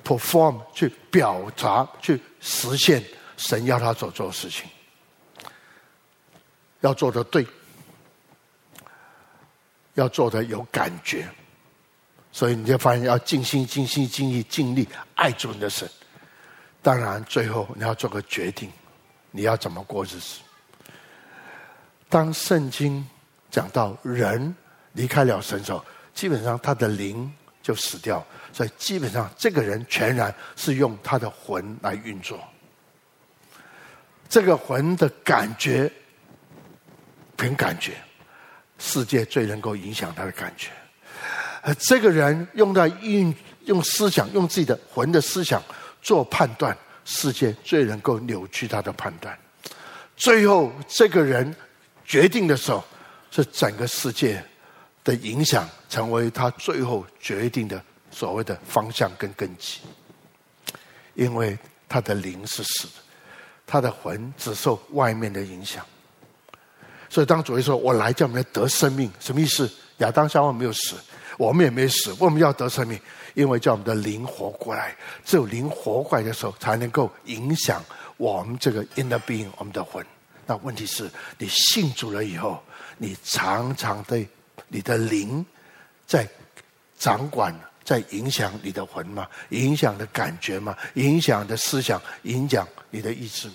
[0.04, 3.02] perform、去表达、去实现
[3.38, 4.68] 神要他所做的事情，
[6.80, 7.46] 要做的对，
[9.94, 11.26] 要做的有感觉，
[12.32, 15.88] 所以你就发现要尽心、尽心、尽意、尽力爱主你的神。
[16.80, 18.68] 当然，最后你要做个决定，
[19.30, 20.40] 你要怎么过日子。
[22.08, 23.06] 当圣经
[23.50, 24.54] 讲到人
[24.94, 32.42] 离开了神的时候，基本上他的灵就死掉，所以基本上这个人全然是用他的魂来运作。
[34.28, 35.92] 这个魂的感觉，
[37.36, 37.92] 凭感觉，
[38.78, 40.70] 世界最能够影响他的感觉。
[41.62, 45.62] 而这个人用在运用思想，用自己的魂的思想。
[46.04, 49.38] 做判断，世界最能够扭曲他的判断。
[50.16, 51.54] 最后，这个人
[52.04, 52.82] 决定的时候，
[53.30, 54.44] 是整个世界
[55.04, 59.78] 的影响，成为他最后决定的所谓的方向跟根基。
[61.14, 61.56] 因为
[61.88, 62.94] 他的灵是死的，
[63.64, 65.86] 他的魂只受外面的影响。
[67.08, 69.70] 所以当主耶稣说：“我来叫你们得生命”，什么意思？
[69.98, 70.96] 亚当夏娃没有死，
[71.42, 72.96] 我们也没死，为什么要得生命？
[73.34, 77.84] 因为叫我们的灵活过来，只有灵活过来的时候，才能够影响
[78.16, 80.06] 我们这个 inner being，我们的魂。
[80.46, 82.62] 那问题是你信主了以后，
[82.98, 84.24] 你常常的
[84.68, 85.44] 你的灵
[86.06, 86.28] 在
[86.96, 87.52] 掌管。
[87.84, 89.26] 在影响你的魂吗？
[89.48, 90.74] 影响的感觉吗？
[90.94, 93.54] 影响的思想，影响你的意志吗？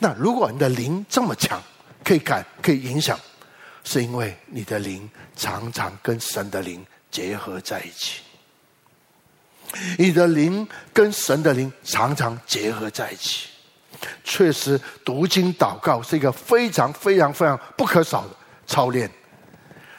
[0.00, 1.62] 那如果你的灵这么强，
[2.02, 3.16] 可以改，可以影响，
[3.84, 8.20] 是因为你的灵常常跟神的灵结合在一起。
[9.98, 13.48] 你的灵跟神的灵常常结合在一起。
[14.24, 19.10] 确实，读经祷告是一个非常非常非常不可少的操练。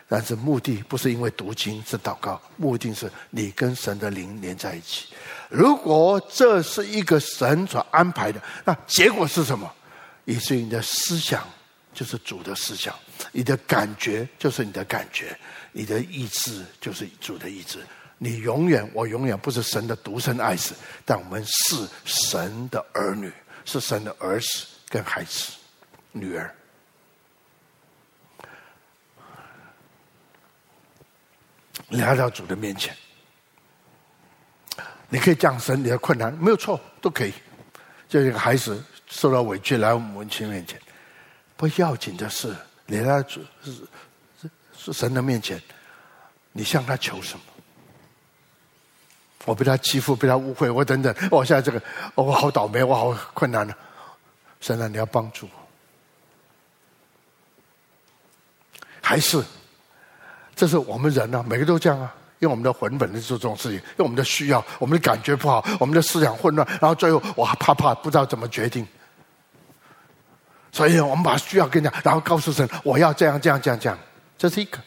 [0.09, 5.07] 但是目的不是因为读经是祷告，目的是你跟神的灵连在一起。
[5.47, 9.71] 如果这是一个神所安排的，那结果是什么？
[10.25, 11.47] 以至于你的思想
[11.93, 12.93] 就是主的思想，
[13.31, 15.37] 你的感觉就是你的感觉，
[15.71, 17.79] 你的意志就是主的意志。
[18.17, 23.33] 你永远，我永远不是神的独生爱子，但我们是神的儿女，
[23.65, 25.53] 是神的儿子跟孩子、
[26.11, 26.53] 女儿。
[31.89, 32.95] 来到主的面前，
[35.09, 37.33] 你可以降生你的困难，没有错，都可以。
[38.07, 40.79] 就一个孩子受到委屈来我们母亲面前，
[41.57, 42.55] 不要紧的是，
[42.91, 43.71] 你来到主是
[44.77, 45.61] 是神的面前，
[46.51, 47.41] 你向他求什么？
[49.45, 51.81] 我被他欺负，被他误会，我等等，我现在这个，
[52.15, 53.73] 我好倒霉，我好困难了。
[54.59, 55.51] 神啊，你要帮助我，
[59.01, 59.41] 还是？
[60.53, 68.85] 这是我们人啊，每个都这样啊，因为我们的魂本能做这种事情，因为我们的需要，我们的感觉不好，我们的思想混乱，然后最后我还怕怕，不知道怎么决定。
[70.71, 73.97] 所以我们把需要跟你讲，然后告诉神，我要这样这样这样这样，
[74.37, 74.77] 这是一个。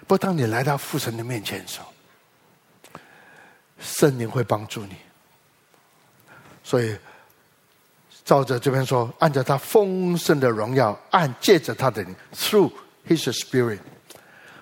[0.00, 1.92] 不过当你来到父神的面前的时候，
[3.80, 4.96] 圣灵会帮助你。
[6.62, 6.96] 所以
[8.24, 12.70] 照着这边说，按照他丰盛的荣耀，按借着他的灵，through。
[13.04, 13.80] His spirit，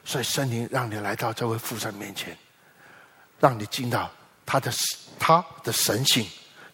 [0.02, 2.34] 所以圣灵让你来到这位父神面前，
[3.38, 4.10] 让你听到
[4.46, 4.72] 他的
[5.18, 6.26] 他的神性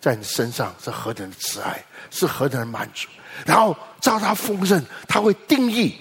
[0.07, 3.09] 在你身上是何等的慈爱，是何等的满足。
[3.45, 5.97] 然后照他丰盛，他会定义，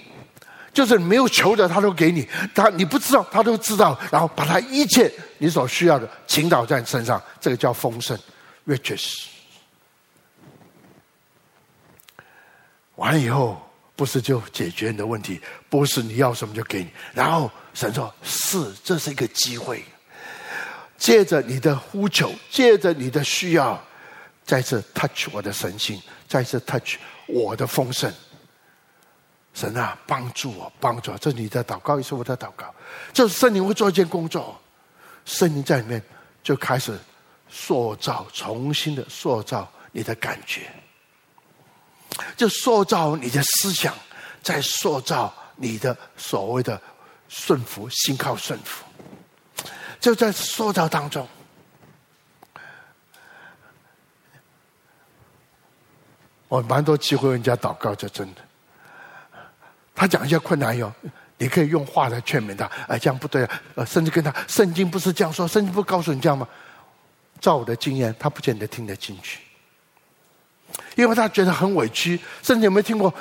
[0.72, 2.22] 就是没有求的，他都给你；
[2.54, 3.98] 他你不知道，他都知道。
[4.12, 8.16] 然后把他一切你所需要的倾倒在你身上，这个叫丰盛
[8.64, 9.24] ，riches。
[12.94, 13.60] 完了以后。
[13.98, 15.40] 不是就解决你的问题，
[15.70, 16.90] 不是你要什么就给你。
[17.14, 19.82] 然后神说：“是，这是一个机会。
[20.98, 23.82] 借着你的呼求，借着你的需要，
[24.46, 28.10] 再次 touch 我的神性，再次 touch 我的丰盛。
[29.52, 31.18] 神啊，帮助我，帮助我！
[31.18, 32.72] 这是你的祷告，也是我的祷告。
[33.12, 34.58] 这是圣灵会做一件工作，
[35.24, 36.00] 圣灵在里面
[36.42, 36.96] 就开始
[37.48, 40.70] 塑造，重新的塑造你的感觉。”
[42.36, 43.94] 就塑造你的思想，
[44.42, 46.80] 在塑造你的所谓的
[47.28, 48.84] 顺服，心靠顺服，
[49.98, 51.26] 就在塑造当中。
[56.48, 58.40] 我蛮多机会人家祷告，这真的。
[59.94, 60.92] 他讲一些困难哟，
[61.38, 66.46] 你可以用话来劝勉他，哎，这样不对啊，呃，甚至跟他圣经不是这样说，圣经不告诉你这样吗？
[67.40, 69.40] 照我的经验，他不见得听得进去。
[70.94, 73.12] 因为他觉得很委屈，甚至有没有听过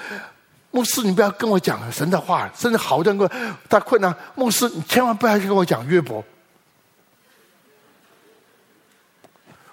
[0.72, 1.02] 牧师？
[1.04, 3.30] 你不要跟我讲神的话，甚至好多人
[3.70, 6.24] 他困难，牧师你千万不要跟我讲约伯，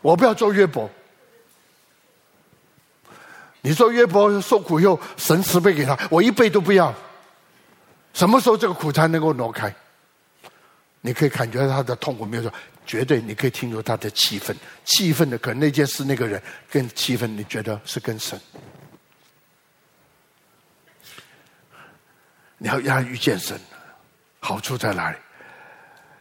[0.01, 0.89] 我不要做约伯。
[3.63, 6.95] 你说约伯受苦以后，神慈悲给他，我一倍都不要。
[8.13, 9.75] 什么时候这个苦才能够挪开？
[11.01, 12.53] 你可以感觉到他的痛苦没有说。
[12.85, 18.39] 绝对，你可以听出他的气愤，气愤的可能那件事，那个人更气愤，你觉得是更深。
[22.59, 23.57] 你要让他遇见神，
[24.41, 25.17] 好处在哪里？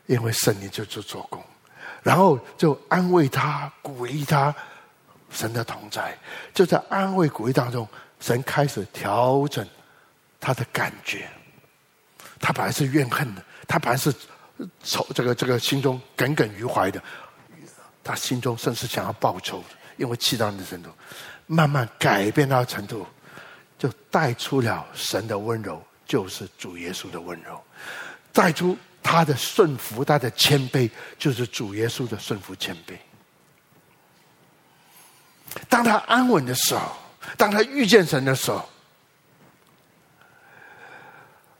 [0.06, 1.44] 因为神你就做做工，
[2.04, 4.54] 然后就安慰他、鼓励他，
[5.32, 6.18] 神的同在
[6.54, 7.88] 就在安慰鼓励当中，
[8.20, 9.68] 神开始调整
[10.40, 11.28] 他的感觉。
[12.40, 14.14] 他本来是怨恨的，他本来是。
[14.84, 17.02] 仇这个这个心中耿耿于怀的，
[18.04, 19.64] 他心中甚至想要报仇，
[19.98, 20.92] 因为气到你的程度，
[21.48, 23.08] 慢慢改变到程度，
[23.80, 27.56] 就带出了神的温柔，就是主耶稣的温柔；
[28.32, 32.96] 带出他的顺服、他的谦卑，就是主耶稣的顺服谦卑。
[35.68, 36.82] 当他安稳的时候，
[37.38, 38.64] 当他遇见神的时候，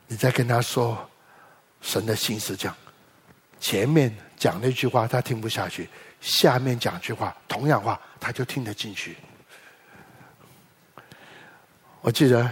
[0.08, 0.98] 你再跟他说
[1.82, 2.76] 神的心思，讲
[3.60, 5.90] 前面讲那句话他听不下去，
[6.20, 9.18] 下面讲句话同样话他就听得进去。
[12.02, 12.50] 我记得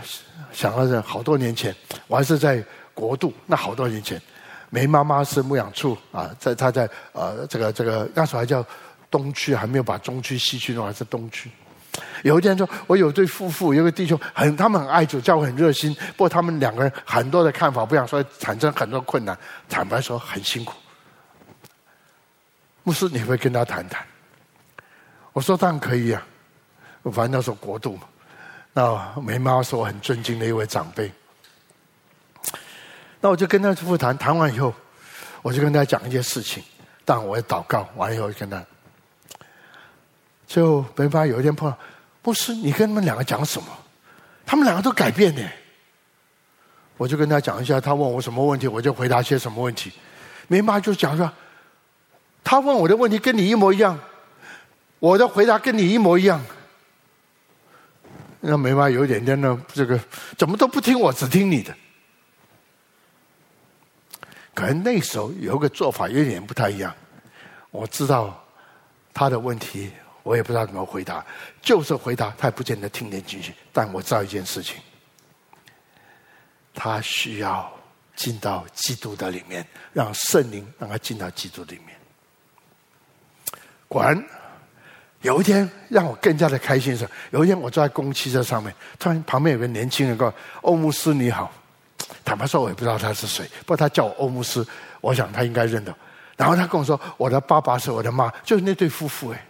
[0.52, 1.76] 想到这好多年前，
[2.08, 2.64] 我还是在
[2.94, 4.22] 国度，那好多年前，
[4.70, 8.66] 梅妈妈是牧养处啊，在她在呃这个这个那时候还叫。
[9.12, 11.50] 东区还没有把中区、西区弄，还是东区。
[12.24, 15.94] 有一天说，我有对夫妇，有个弟兄，很他们很爱主，教会很热心。
[16.16, 19.38] 不过他们两个人很多的看法不一样，所以产生很多困难。
[19.68, 20.76] 坦白说，很辛苦。
[22.84, 24.06] 牧师，你会跟他谈谈？
[25.34, 26.26] 我说当然可以啊，
[27.06, 28.04] 反正那时候国度嘛。
[28.74, 31.12] 那梅妈是我很尊敬的一位长辈。
[33.20, 34.74] 那我就跟他夫妇谈谈完以后，
[35.42, 36.64] 我就跟他讲一件事情，
[37.04, 38.64] 但我也祷告完以后跟他。
[40.50, 41.78] 就没办法，有一天碰到，
[42.24, 43.68] 牧师，你跟他们两个讲什么？
[44.48, 45.48] 他们两个都改变呢。
[46.98, 49.92] 我就跟他讲一下，他问我什么问题，我就回答些什么问题。
[50.48, 51.32] 梅妈就讲说，
[52.44, 53.98] 他问我的问题跟你一模一样，
[54.98, 56.44] 我的回答跟你一模一样。
[58.40, 60.00] 那梅妈有一点点的，这个
[60.36, 61.72] 怎么都不听我，只听你的。
[64.56, 66.92] 可能那时候有个做法有点不太一样。
[67.70, 68.44] 我知道
[69.14, 69.92] 他的问题。
[70.30, 71.26] 我也不知道怎么回答，
[71.60, 73.52] 就是回答他也不见得听得进去。
[73.74, 74.76] 但我知道一件事情，
[76.72, 77.68] 他需要
[78.16, 81.98] 进到基督的里面，让圣灵让他进到基督里面。
[83.88, 84.24] 果然，
[85.22, 91.52] 有一天让我更加的开心的是，有一天我坐在公汽车上面，突然旁边有个年轻人说：“欧姆斯你好。”
[92.24, 94.64] 坦白说，我也不知道他是谁，不过他叫我欧姆斯，
[95.02, 95.92] 我想他应该认得。
[96.38, 99.46] 然后他跟我说：“我的爸爸是我的妈，就是那对夫妇。”哎。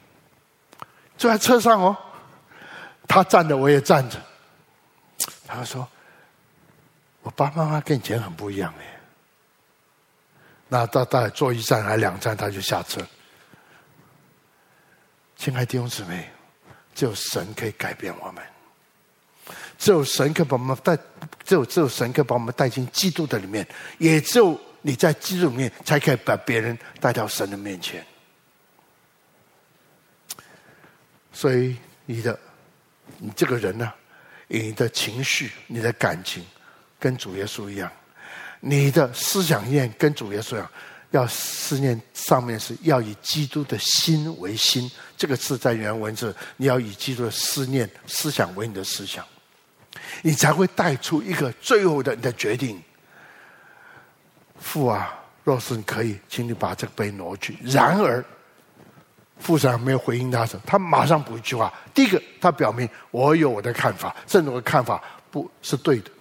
[1.20, 1.96] 坐在车上哦，
[3.06, 4.18] 他站着，我也站着。
[5.46, 5.86] 他说
[7.22, 9.00] ：“我爸爸妈妈跟以前很不一样哎。”
[10.70, 13.06] 那到大概坐一站还两站，他就下车。
[15.36, 16.30] 亲爱的弟兄姊妹，
[16.96, 18.42] 只有神可以改变我们，
[19.78, 20.98] 只有神可以把我们带，
[21.44, 23.68] 只有只有神可以把我们带进基督的里面，
[23.98, 28.06] 也只有你在基督里面，才可以把别人带到神的面前。
[31.40, 32.38] 所以你的，
[33.18, 33.90] 你这个人呢，
[34.50, 36.46] 你的情绪、你的感情，
[37.00, 37.90] 跟主耶稣一样；
[38.60, 40.70] 你的思想念跟主耶稣一样，
[41.12, 44.92] 要思念上面是要以基督的心为心。
[45.16, 49.26] 这个字在原文是你要以基督的思念、思想为你的思想，
[50.22, 52.84] 你才会带出一个最后的你的决定。
[54.60, 57.58] 父啊，若是你可以，请你把这个杯挪去。
[57.64, 58.22] 然而。
[59.40, 66.12] 父神没有回应他时，他马上补一句话：第一个，他表明我有我的看法，甚至我的看法不是对的。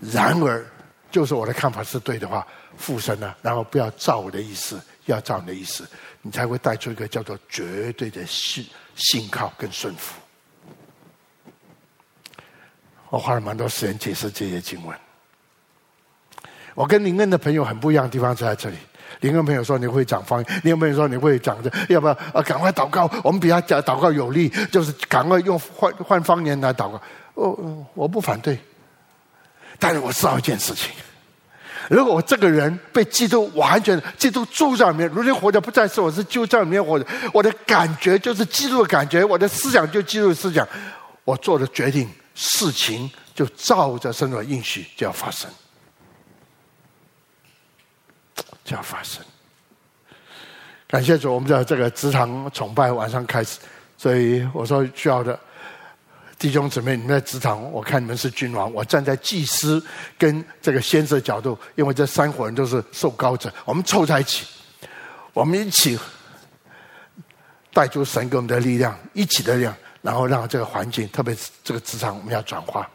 [0.00, 0.64] 然而，
[1.10, 5.86] 就是我的看法是对的话，父神呢，然后不要照我的意思，要照你的意思，
[6.22, 10.18] 你才会带出一个叫做绝对的信信靠跟顺服。
[13.10, 14.96] 我花了蛮多时间解释这些经文。
[16.74, 18.76] 我跟灵恩的朋友很不一样的地方就在这里。
[19.20, 22.40] 你跟朋友说你会讲方言，灵恩朋友说你会讲这，要不要啊？
[22.42, 27.00] 赶快祷告，我们比他讲祷告有力，就是赶快用换换方言来祷告。
[27.34, 28.58] 我我不反对，
[29.78, 30.90] 但是我知道一件事情：
[31.88, 40.66] 如果我这个人被基督完全基督住在里面，如今活着不再是我，是就在里面活着，我的感觉就是基督的感觉，我的思想就基督的思想，
[41.24, 45.50] 我做的决定事情就照着神的应许就要发生。
[48.64, 49.24] 就要发生。
[50.86, 53.60] 感谢主，我们的这个职场崇拜晚上开始，
[53.96, 55.38] 所以我说需要的
[56.36, 59.80] 弟兄姊妹，你们在职场，我看你们是君王，我站在祭司
[60.18, 64.46] 跟这个先知的角度，因为这三伙人都是受膏者，我们凑在一起，
[65.32, 65.96] 我们一起
[67.72, 69.72] 带出神给我们的力量，一起的力量，
[70.02, 72.90] 然后让这个环境，特别是这个职场，我们要转化。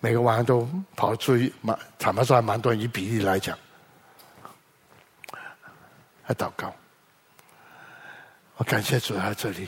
[0.00, 3.56] 每个晚上都跑出去，蛮坦白说还蛮多，以比例来讲。
[6.22, 6.74] 还祷告，
[8.56, 9.66] 我感谢主在这里，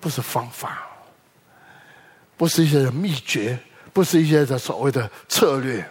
[0.00, 0.86] 不是方法，
[2.36, 3.56] 不是一些的秘诀，
[3.92, 5.88] 不是一些的所谓的策略。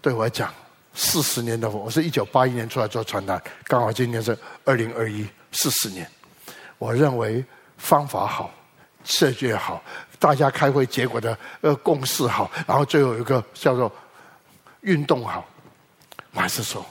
[0.00, 0.52] 对我来讲，
[0.94, 6.10] 四十年的我，我是一九八一年出来做传单，刚好今年是二零二一，四十年。
[6.78, 7.44] 我认为
[7.76, 8.50] 方法好，
[9.04, 9.82] 设计好，
[10.22, 13.92] 大家开会结果的呃共识好，然后最后有一个叫做
[14.82, 15.44] 运动好，
[16.30, 16.86] 我还是说，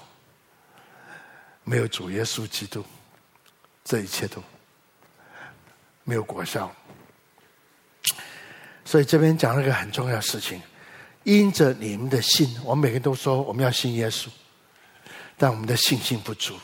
[1.64, 2.84] 没有主耶稣基督，
[3.86, 4.44] 这一切都
[6.04, 6.70] 没有果效。
[8.84, 10.62] 所以这边讲了一个很重要的事情：
[11.24, 14.28] 因着你们的信，我们每个人都说我们要信耶稣，
[15.38, 16.60] 但我们的信心不足。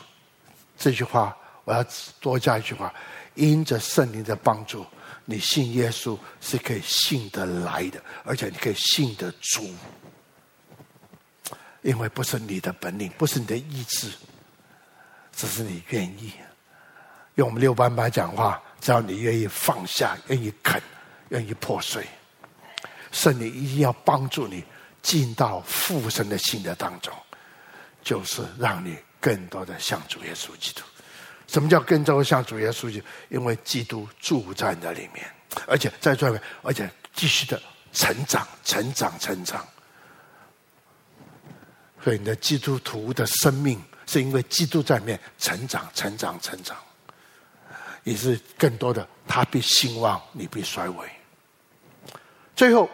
[0.76, 1.82] 这句话我要
[2.20, 2.92] 多加一句话：
[3.36, 4.84] 因着圣灵的帮助。
[5.30, 9.74] 你信耶稣是可以信得来的，而且你可以信得足，
[11.82, 14.10] 因为不是你的本领，不是你的意志，
[15.36, 16.32] 只是你愿意。
[17.34, 20.80] 用我们六班班讲话，只要你愿意放下，愿意肯，
[21.28, 22.06] 愿意破碎，
[23.12, 24.64] 圣灵一定要帮助你
[25.02, 27.12] 进到父神的信的当中，
[28.02, 30.82] 就是让你更多的像主耶稣基督。
[31.48, 33.02] 什么叫更多像主耶稣？
[33.30, 35.26] 因为基督住在那里面，
[35.66, 37.60] 而且在这里面，而且继续的
[37.92, 39.66] 成长、成长、成长。
[42.04, 46.76] 所以你的基督徒的生命，是因为基督在里面成长、成长、成长，
[48.04, 51.08] 也是更多的他必兴旺，你必衰微。
[52.54, 52.88] 最后，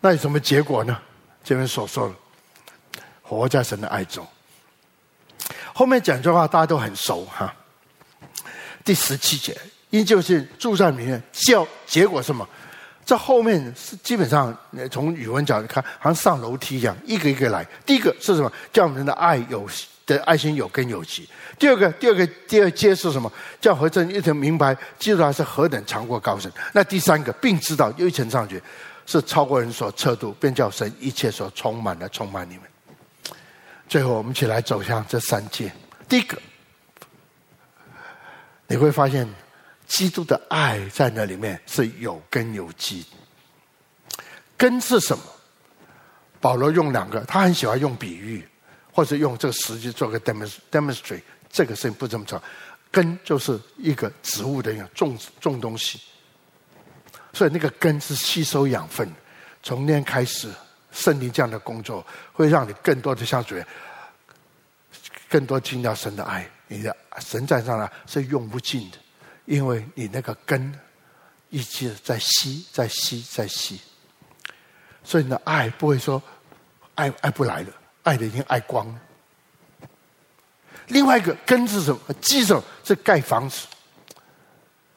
[0.00, 1.00] 那有什么结果呢？
[1.44, 2.14] 这边所说的，
[3.22, 4.26] 活在神的爱中。
[5.74, 7.54] 后面讲这话，大家都很熟哈。
[8.84, 9.56] 第十七节，
[9.90, 12.46] 因就是住在里面，叫结果什么？
[13.06, 14.56] 这后面是基本上
[14.90, 17.66] 从语文角度看，好像上楼梯一样，一个一个来。
[17.84, 18.50] 第一个是什么？
[18.72, 19.68] 叫我们的爱有
[20.06, 21.28] 的爱心有根有基。
[21.58, 23.30] 第二个，第二个，第二阶是什么？
[23.60, 26.50] 叫和真一层明白，基督他是何等长过高深。
[26.72, 28.62] 那第三个，并知道又一层上去，
[29.06, 32.62] 是超过人所测度，便叫神一切所充满的充满你们。
[33.88, 35.72] 最后，我们一起来走向这三阶。
[36.08, 36.38] 第一个。
[38.66, 39.28] 你会发现，
[39.86, 43.04] 基督的爱在那里面是有根有基。
[44.56, 45.22] 根是什么？
[46.40, 48.46] 保罗用两个，他很喜欢用比喻，
[48.92, 51.22] 或者用这个实际做个 demonstrate。
[51.50, 52.42] 这个事情不这么做，
[52.90, 56.00] 根就是一个植物的一样种种东西，
[57.32, 59.08] 所以那个根是吸收养分。
[59.62, 60.50] 从那天开始，
[60.90, 63.54] 圣灵这样的工作会让你更多的像主，
[65.28, 66.50] 更多进到神的爱。
[66.74, 68.98] 你的神在上呢是用不尽的，
[69.44, 70.76] 因为你那个根
[71.48, 73.80] 一直在吸，在吸，在吸，
[75.04, 76.20] 所以你的爱不会说
[76.96, 77.68] 爱爱不来了，
[78.02, 79.00] 爱的已经爱光了。
[80.88, 82.00] 另外一个根是什么？
[82.20, 83.66] 基础是盖房子，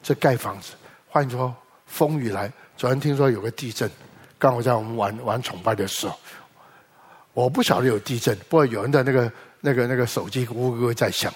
[0.02, 0.72] 这盖房子。
[1.08, 1.56] 换句话说，
[1.86, 3.88] 风雨来，昨天听说有个地震，
[4.36, 6.18] 刚好在我们玩玩崇拜的时候，
[7.32, 11.32] 我不晓得有地震，不过有人的那个那个那个手机呜呜在响。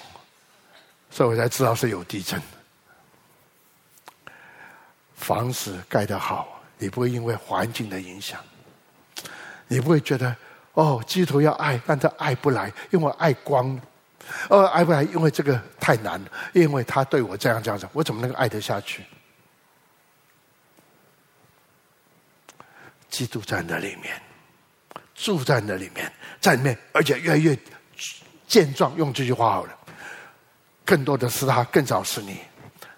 [1.13, 2.41] 所以我才知道是有地震。
[5.15, 8.39] 房子盖得好，你不会因为环境的影响，
[9.67, 10.35] 你不会觉得
[10.73, 13.79] 哦，基督徒要爱，但他爱不来，因为爱光，
[14.49, 19.05] 哦，爱不来，因为这个太难了，因为他对我这样这样子，我怎么能够爱得下去？
[23.07, 24.19] 基督在那里面，
[25.13, 26.11] 住在那里面，
[26.41, 27.55] 在里面，而且越来越
[28.47, 28.95] 健壮。
[28.97, 29.77] 用这句话好了。
[30.85, 32.39] 更多的是他，更少是你。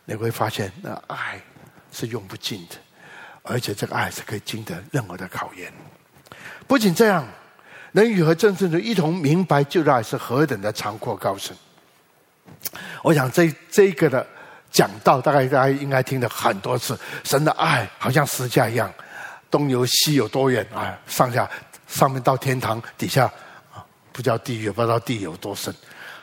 [0.06, 1.42] 你会发现，那爱
[1.92, 2.76] 是用不尽的，
[3.42, 5.74] 而且这个爱是可以经得任何的考验。
[6.68, 7.28] 不仅这样，
[7.92, 11.56] 能与和真正的一同明白，基督爱是何等的长阔高深。
[13.02, 14.26] 我想这这个的
[14.72, 16.98] 讲道，大概大家应该听了很多次。
[17.24, 18.94] 神的爱好像十架一样，
[19.50, 20.96] 东游西有多远啊？
[21.08, 21.50] 上下
[21.88, 23.26] 上面到天堂，底下
[23.74, 25.74] 啊不叫地狱，不知道地有多深。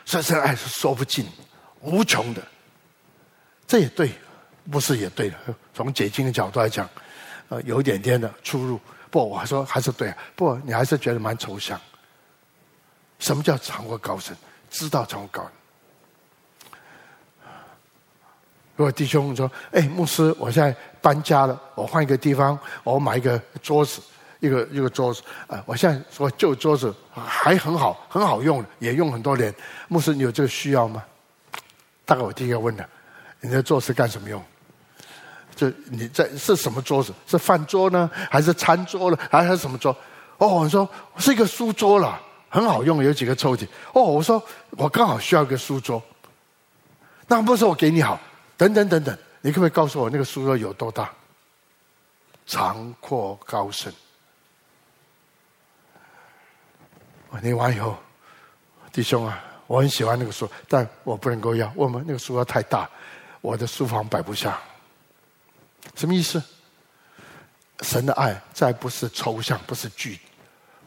[0.05, 1.25] 所以，这爱是说不尽。
[1.83, 2.41] 无穷的，
[3.67, 4.11] 这也对，
[4.71, 5.37] 不是也对的。
[5.73, 6.89] 从解经的角度来讲，
[7.49, 8.79] 呃，有一点点的出入。
[9.11, 10.13] 不，我还说还是对。
[10.35, 11.79] 不，你还是觉得蛮抽象。
[13.19, 14.35] 什么叫长阔高深？
[14.69, 15.51] 知道长阔高深。
[18.75, 24.01] 如果弟兄说：“哎，牧师，我现在搬家了，我换一个地方，我买一个桌子，
[24.39, 25.21] 一个一个桌子。
[25.45, 29.53] 啊，我现在说旧桌子还很好，很好用，也用很多年。
[29.89, 31.03] 牧师，你有这个需要吗？”
[32.05, 32.87] 大概我第一个问的，
[33.39, 34.43] 你的桌子干什么用？
[35.55, 37.13] 就你在是什么桌子？
[37.27, 39.95] 是饭桌呢，还是餐桌呢，还是什么桌？
[40.37, 43.67] 哦，我说是一个书桌了，很好用，有几个抽屉。
[43.93, 46.01] 哦，我说我刚好需要一个书桌，
[47.27, 48.19] 那不是我给你好？
[48.57, 51.09] 等等等等，你可不可以告诉我那个书桌有多大？
[52.45, 53.93] 长阔高深？
[57.29, 57.95] 我念完以后，
[58.91, 59.52] 弟兄啊。
[59.67, 61.71] 我很喜欢那个书，但我不能够要。
[61.75, 62.89] 我们那个书要太大，
[63.41, 64.59] 我的书房摆不下。
[65.95, 66.41] 什么意思？
[67.81, 70.17] 神的爱再不是抽象，不是具，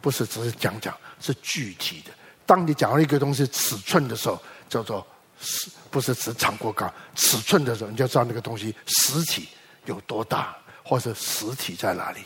[0.00, 2.10] 不是只是讲讲，是具体的。
[2.46, 5.06] 当你讲到一个东西尺寸的时候，叫做
[5.38, 6.90] 是不是指长过高？
[7.14, 9.48] 尺寸的时候，你就知道那个东西实体
[9.84, 12.24] 有多大，或者实体在哪里。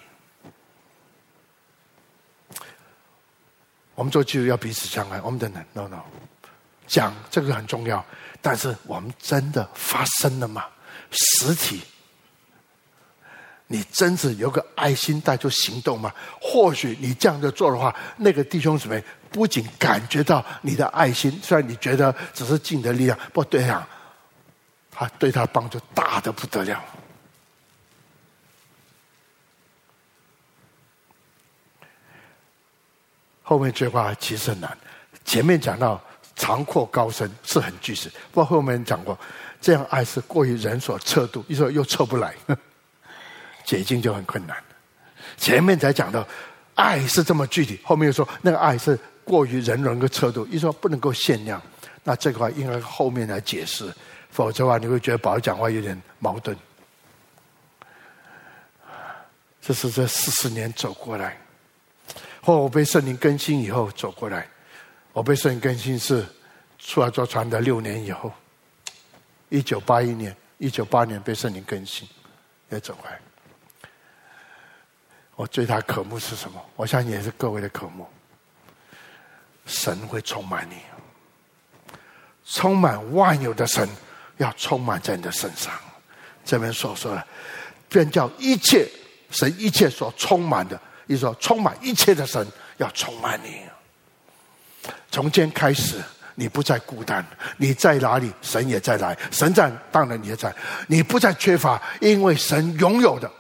[3.94, 6.02] 我们做基督要彼此相爱，我们等等，no no，
[6.90, 8.04] 讲这个很重要，
[8.42, 10.66] 但是我们真的发生了吗？
[11.12, 11.80] 实体。
[13.68, 16.12] 你真是有个爱心带出行动吗？
[16.40, 23.88] 或许你这样子做的话，那个弟兄姊妹不仅感觉到你的爱心，虽然你觉得只是尽的力量，不对啊，
[24.90, 26.84] 他对他帮助大的不得了。
[33.44, 34.76] 后面这句话其实很难，
[35.24, 36.02] 前面讲到
[36.40, 39.16] 长阔高深是很具体，不过后面讲过，
[39.60, 42.34] 这样爱是过于人所测度，一说又测不来。
[43.62, 44.56] 解禁就很困难。
[45.36, 46.26] 前面才讲到，
[46.74, 51.60] 爱是这么具体，后面又说那个爱是过于人能够测度，一说不能够限量。
[52.02, 53.92] 那这个话应该后面来解释，
[54.30, 56.56] 否则的话你会觉得保罗讲话有点矛盾。
[59.60, 61.38] 这是这四十年走过来，
[62.42, 64.48] 或我被圣灵更新以后走过来。
[65.20, 66.24] 我被圣灵更新是
[66.78, 68.32] 出来做传的六年以后，
[69.50, 72.08] 一九八一年，一九八年被圣灵更新，
[72.70, 73.20] 也走过来。
[75.36, 76.58] 我最大渴慕是什么？
[76.74, 78.06] 我相信也是各位的渴慕。
[79.66, 80.76] 神会充满你，
[82.46, 83.86] 充满万有的神
[84.38, 85.70] 要充满在你的身上。
[86.46, 87.26] 这边所说的，
[87.90, 88.88] 便叫一切
[89.30, 92.46] 神一切所充满的，意思说充满一切的神
[92.78, 93.60] 要充满你。
[95.10, 95.96] 从今天开始，
[96.34, 97.24] 你不再孤单，
[97.56, 99.16] 你在哪里，神也在来。
[99.30, 100.54] 神在，当然你也在。
[100.86, 103.30] 你不再缺乏，因为神拥有的。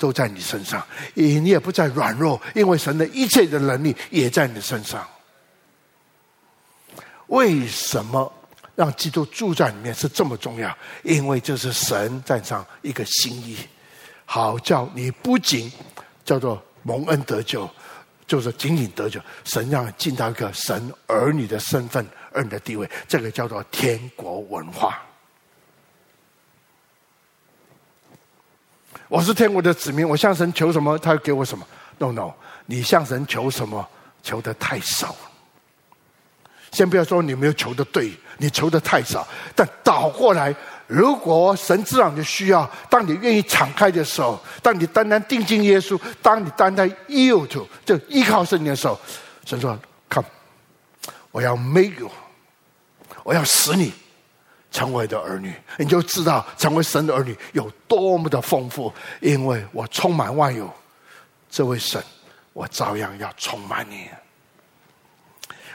[0.00, 0.80] 都在你身上，
[1.14, 5.04] 你也不再软弱，因为神的一切的能力也在你身上。
[7.26, 8.32] 为什么
[8.76, 10.72] 让基督住在里面是这么重要？
[11.02, 13.58] 因为这是神在上一个心意，
[14.24, 15.68] 好叫你不仅
[16.24, 17.68] 叫做蒙恩得救，
[18.28, 25.02] 就是仅仅得救，神让你进到一个神儿女的身份、儿女的地位，这个叫做天国文化。
[29.08, 31.66] 我是天国的子民，我向神求什么，他给我什么
[31.96, 32.34] ？No No，
[32.66, 33.88] 你向神求什么？
[34.22, 35.16] 求的太少。
[36.70, 39.26] 先不要说你没有求的对，你求的太少。
[39.56, 40.54] 但倒过来，
[40.88, 48.98] 如果神知道你的需要，当你愿意敞开的时候，当你单单定睛耶稣，当你单单 yield to 就依靠圣灵的时候，
[49.44, 49.78] 神说
[50.10, 50.26] ：“Come，
[51.30, 52.10] 我要 make you，
[53.22, 53.92] 我要使你。”
[54.70, 58.92] 成为的儿女，你就知道成为神的儿女有多么的丰富。
[59.20, 60.70] 因为我充满万有，
[61.50, 62.02] 这位神，
[62.52, 64.10] 我照样要充满你。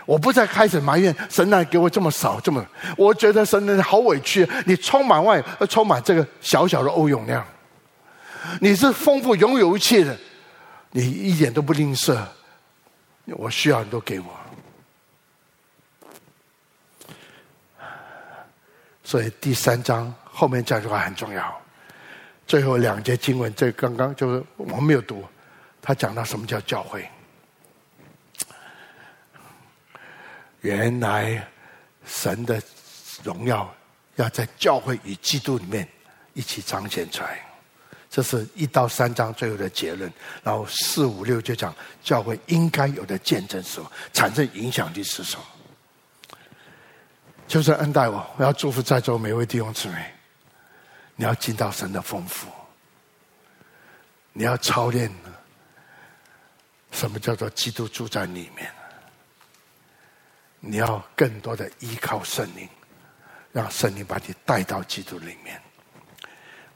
[0.05, 2.39] 我不再开始埋怨神，哪给我这么少？
[2.39, 2.65] 这么，
[2.97, 4.47] 我觉得神好委屈。
[4.65, 7.45] 你充满外，充满这个小小的欧永亮，
[8.59, 10.17] 你是丰富拥有一切的，
[10.91, 12.17] 你一点都不吝啬。
[13.25, 14.27] 我需要你都给我。
[19.03, 21.61] 所以第三章后面这句话很重要，
[22.45, 25.23] 最后两节经文，这刚刚就是我没有读，
[25.81, 27.07] 他讲到什么叫教会。
[30.63, 31.45] 原来
[32.05, 32.61] 神的
[33.21, 33.71] 荣耀
[34.15, 35.87] 要在教会与基督里面
[36.33, 37.45] 一起彰显出来，
[38.09, 40.11] 这是一到三章最后的结论。
[40.41, 45.45] 然后四五六就讲教会应该有的见证是什么，产生影响力是什么。
[47.45, 50.11] 就是恩待我，我要祝福在座每位弟兄姊妹。
[51.15, 52.47] 你要进到神的丰富，
[54.31, 55.13] 你要操练
[56.91, 58.71] 什么叫做基督住在里面。
[60.65, 62.67] 你要更多的依靠圣灵，
[63.51, 65.61] 让圣灵把你带到基督里面。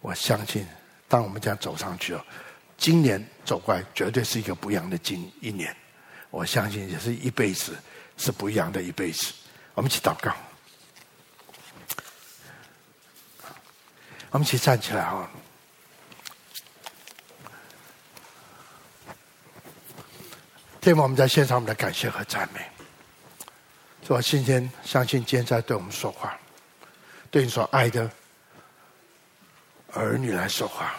[0.01, 0.67] 我相信，
[1.07, 2.21] 当我们这样走上去哦，
[2.77, 5.73] 今年走过来绝对是一个不一样的今一年。
[6.29, 7.77] 我相信也是一辈子
[8.17, 9.33] 是不一样的一辈子。
[9.73, 10.35] 我们一起祷告。
[14.31, 15.31] 我们一起站起来啊！
[20.81, 22.59] 天父，我们在献上我们的感谢和赞美。
[24.03, 24.21] 是吧？
[24.21, 26.37] 今天相信今天在对我们说话，
[27.29, 28.09] 对你所爱的
[29.93, 30.93] 儿女来说话，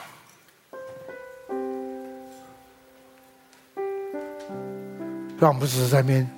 [5.39, 6.31] 让我们不只是在那边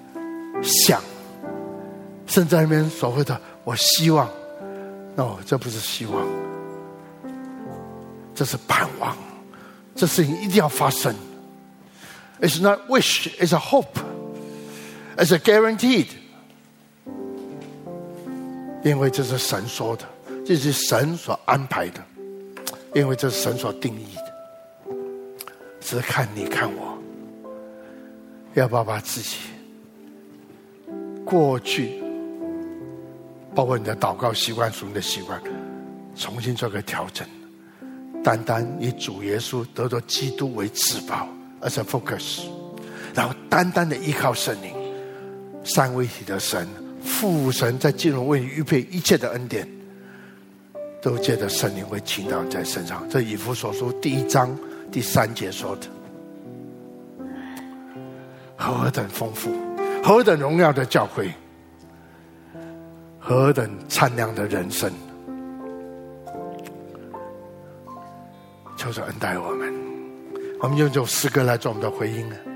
[0.62, 1.02] 想，
[2.26, 4.30] 甚至在那边所谓的“我希望
[5.16, 6.24] ”，no，这不是希望。
[8.32, 9.16] 这是盼望，
[9.94, 11.14] 这事情一定要发生。
[12.40, 13.98] It's not wish, it's a hope,
[15.16, 16.19] it's a guaranteed。
[18.82, 20.04] 因为这是神说的，
[20.44, 22.02] 这是神所安排的，
[22.94, 24.96] 因为这是神所定义的。
[25.80, 26.96] 只是看你看我，
[28.54, 29.36] 要不要把自己
[31.24, 32.02] 过去，
[33.54, 35.40] 包括你的祷告习惯、属灵的习惯，
[36.14, 37.26] 重新做个调整，
[38.22, 41.28] 单单以主耶稣得着基督为至宝
[41.60, 42.44] 而且 focus，
[43.14, 44.72] 然后单单的依靠圣灵，
[45.64, 46.66] 三位一体的神。
[47.02, 49.68] 父神在进入为你预备一切的恩典，
[51.02, 53.06] 都借着圣灵会倾倒在身上。
[53.08, 54.56] 这以弗所书第一章
[54.90, 55.86] 第三节说的，
[58.56, 59.50] 何等丰富，
[60.02, 61.32] 何等荣耀的教会，
[63.18, 64.90] 何等灿亮的人生。
[68.76, 69.74] 求主恩待我们，
[70.60, 72.49] 我们用这首诗歌来做我们的回应。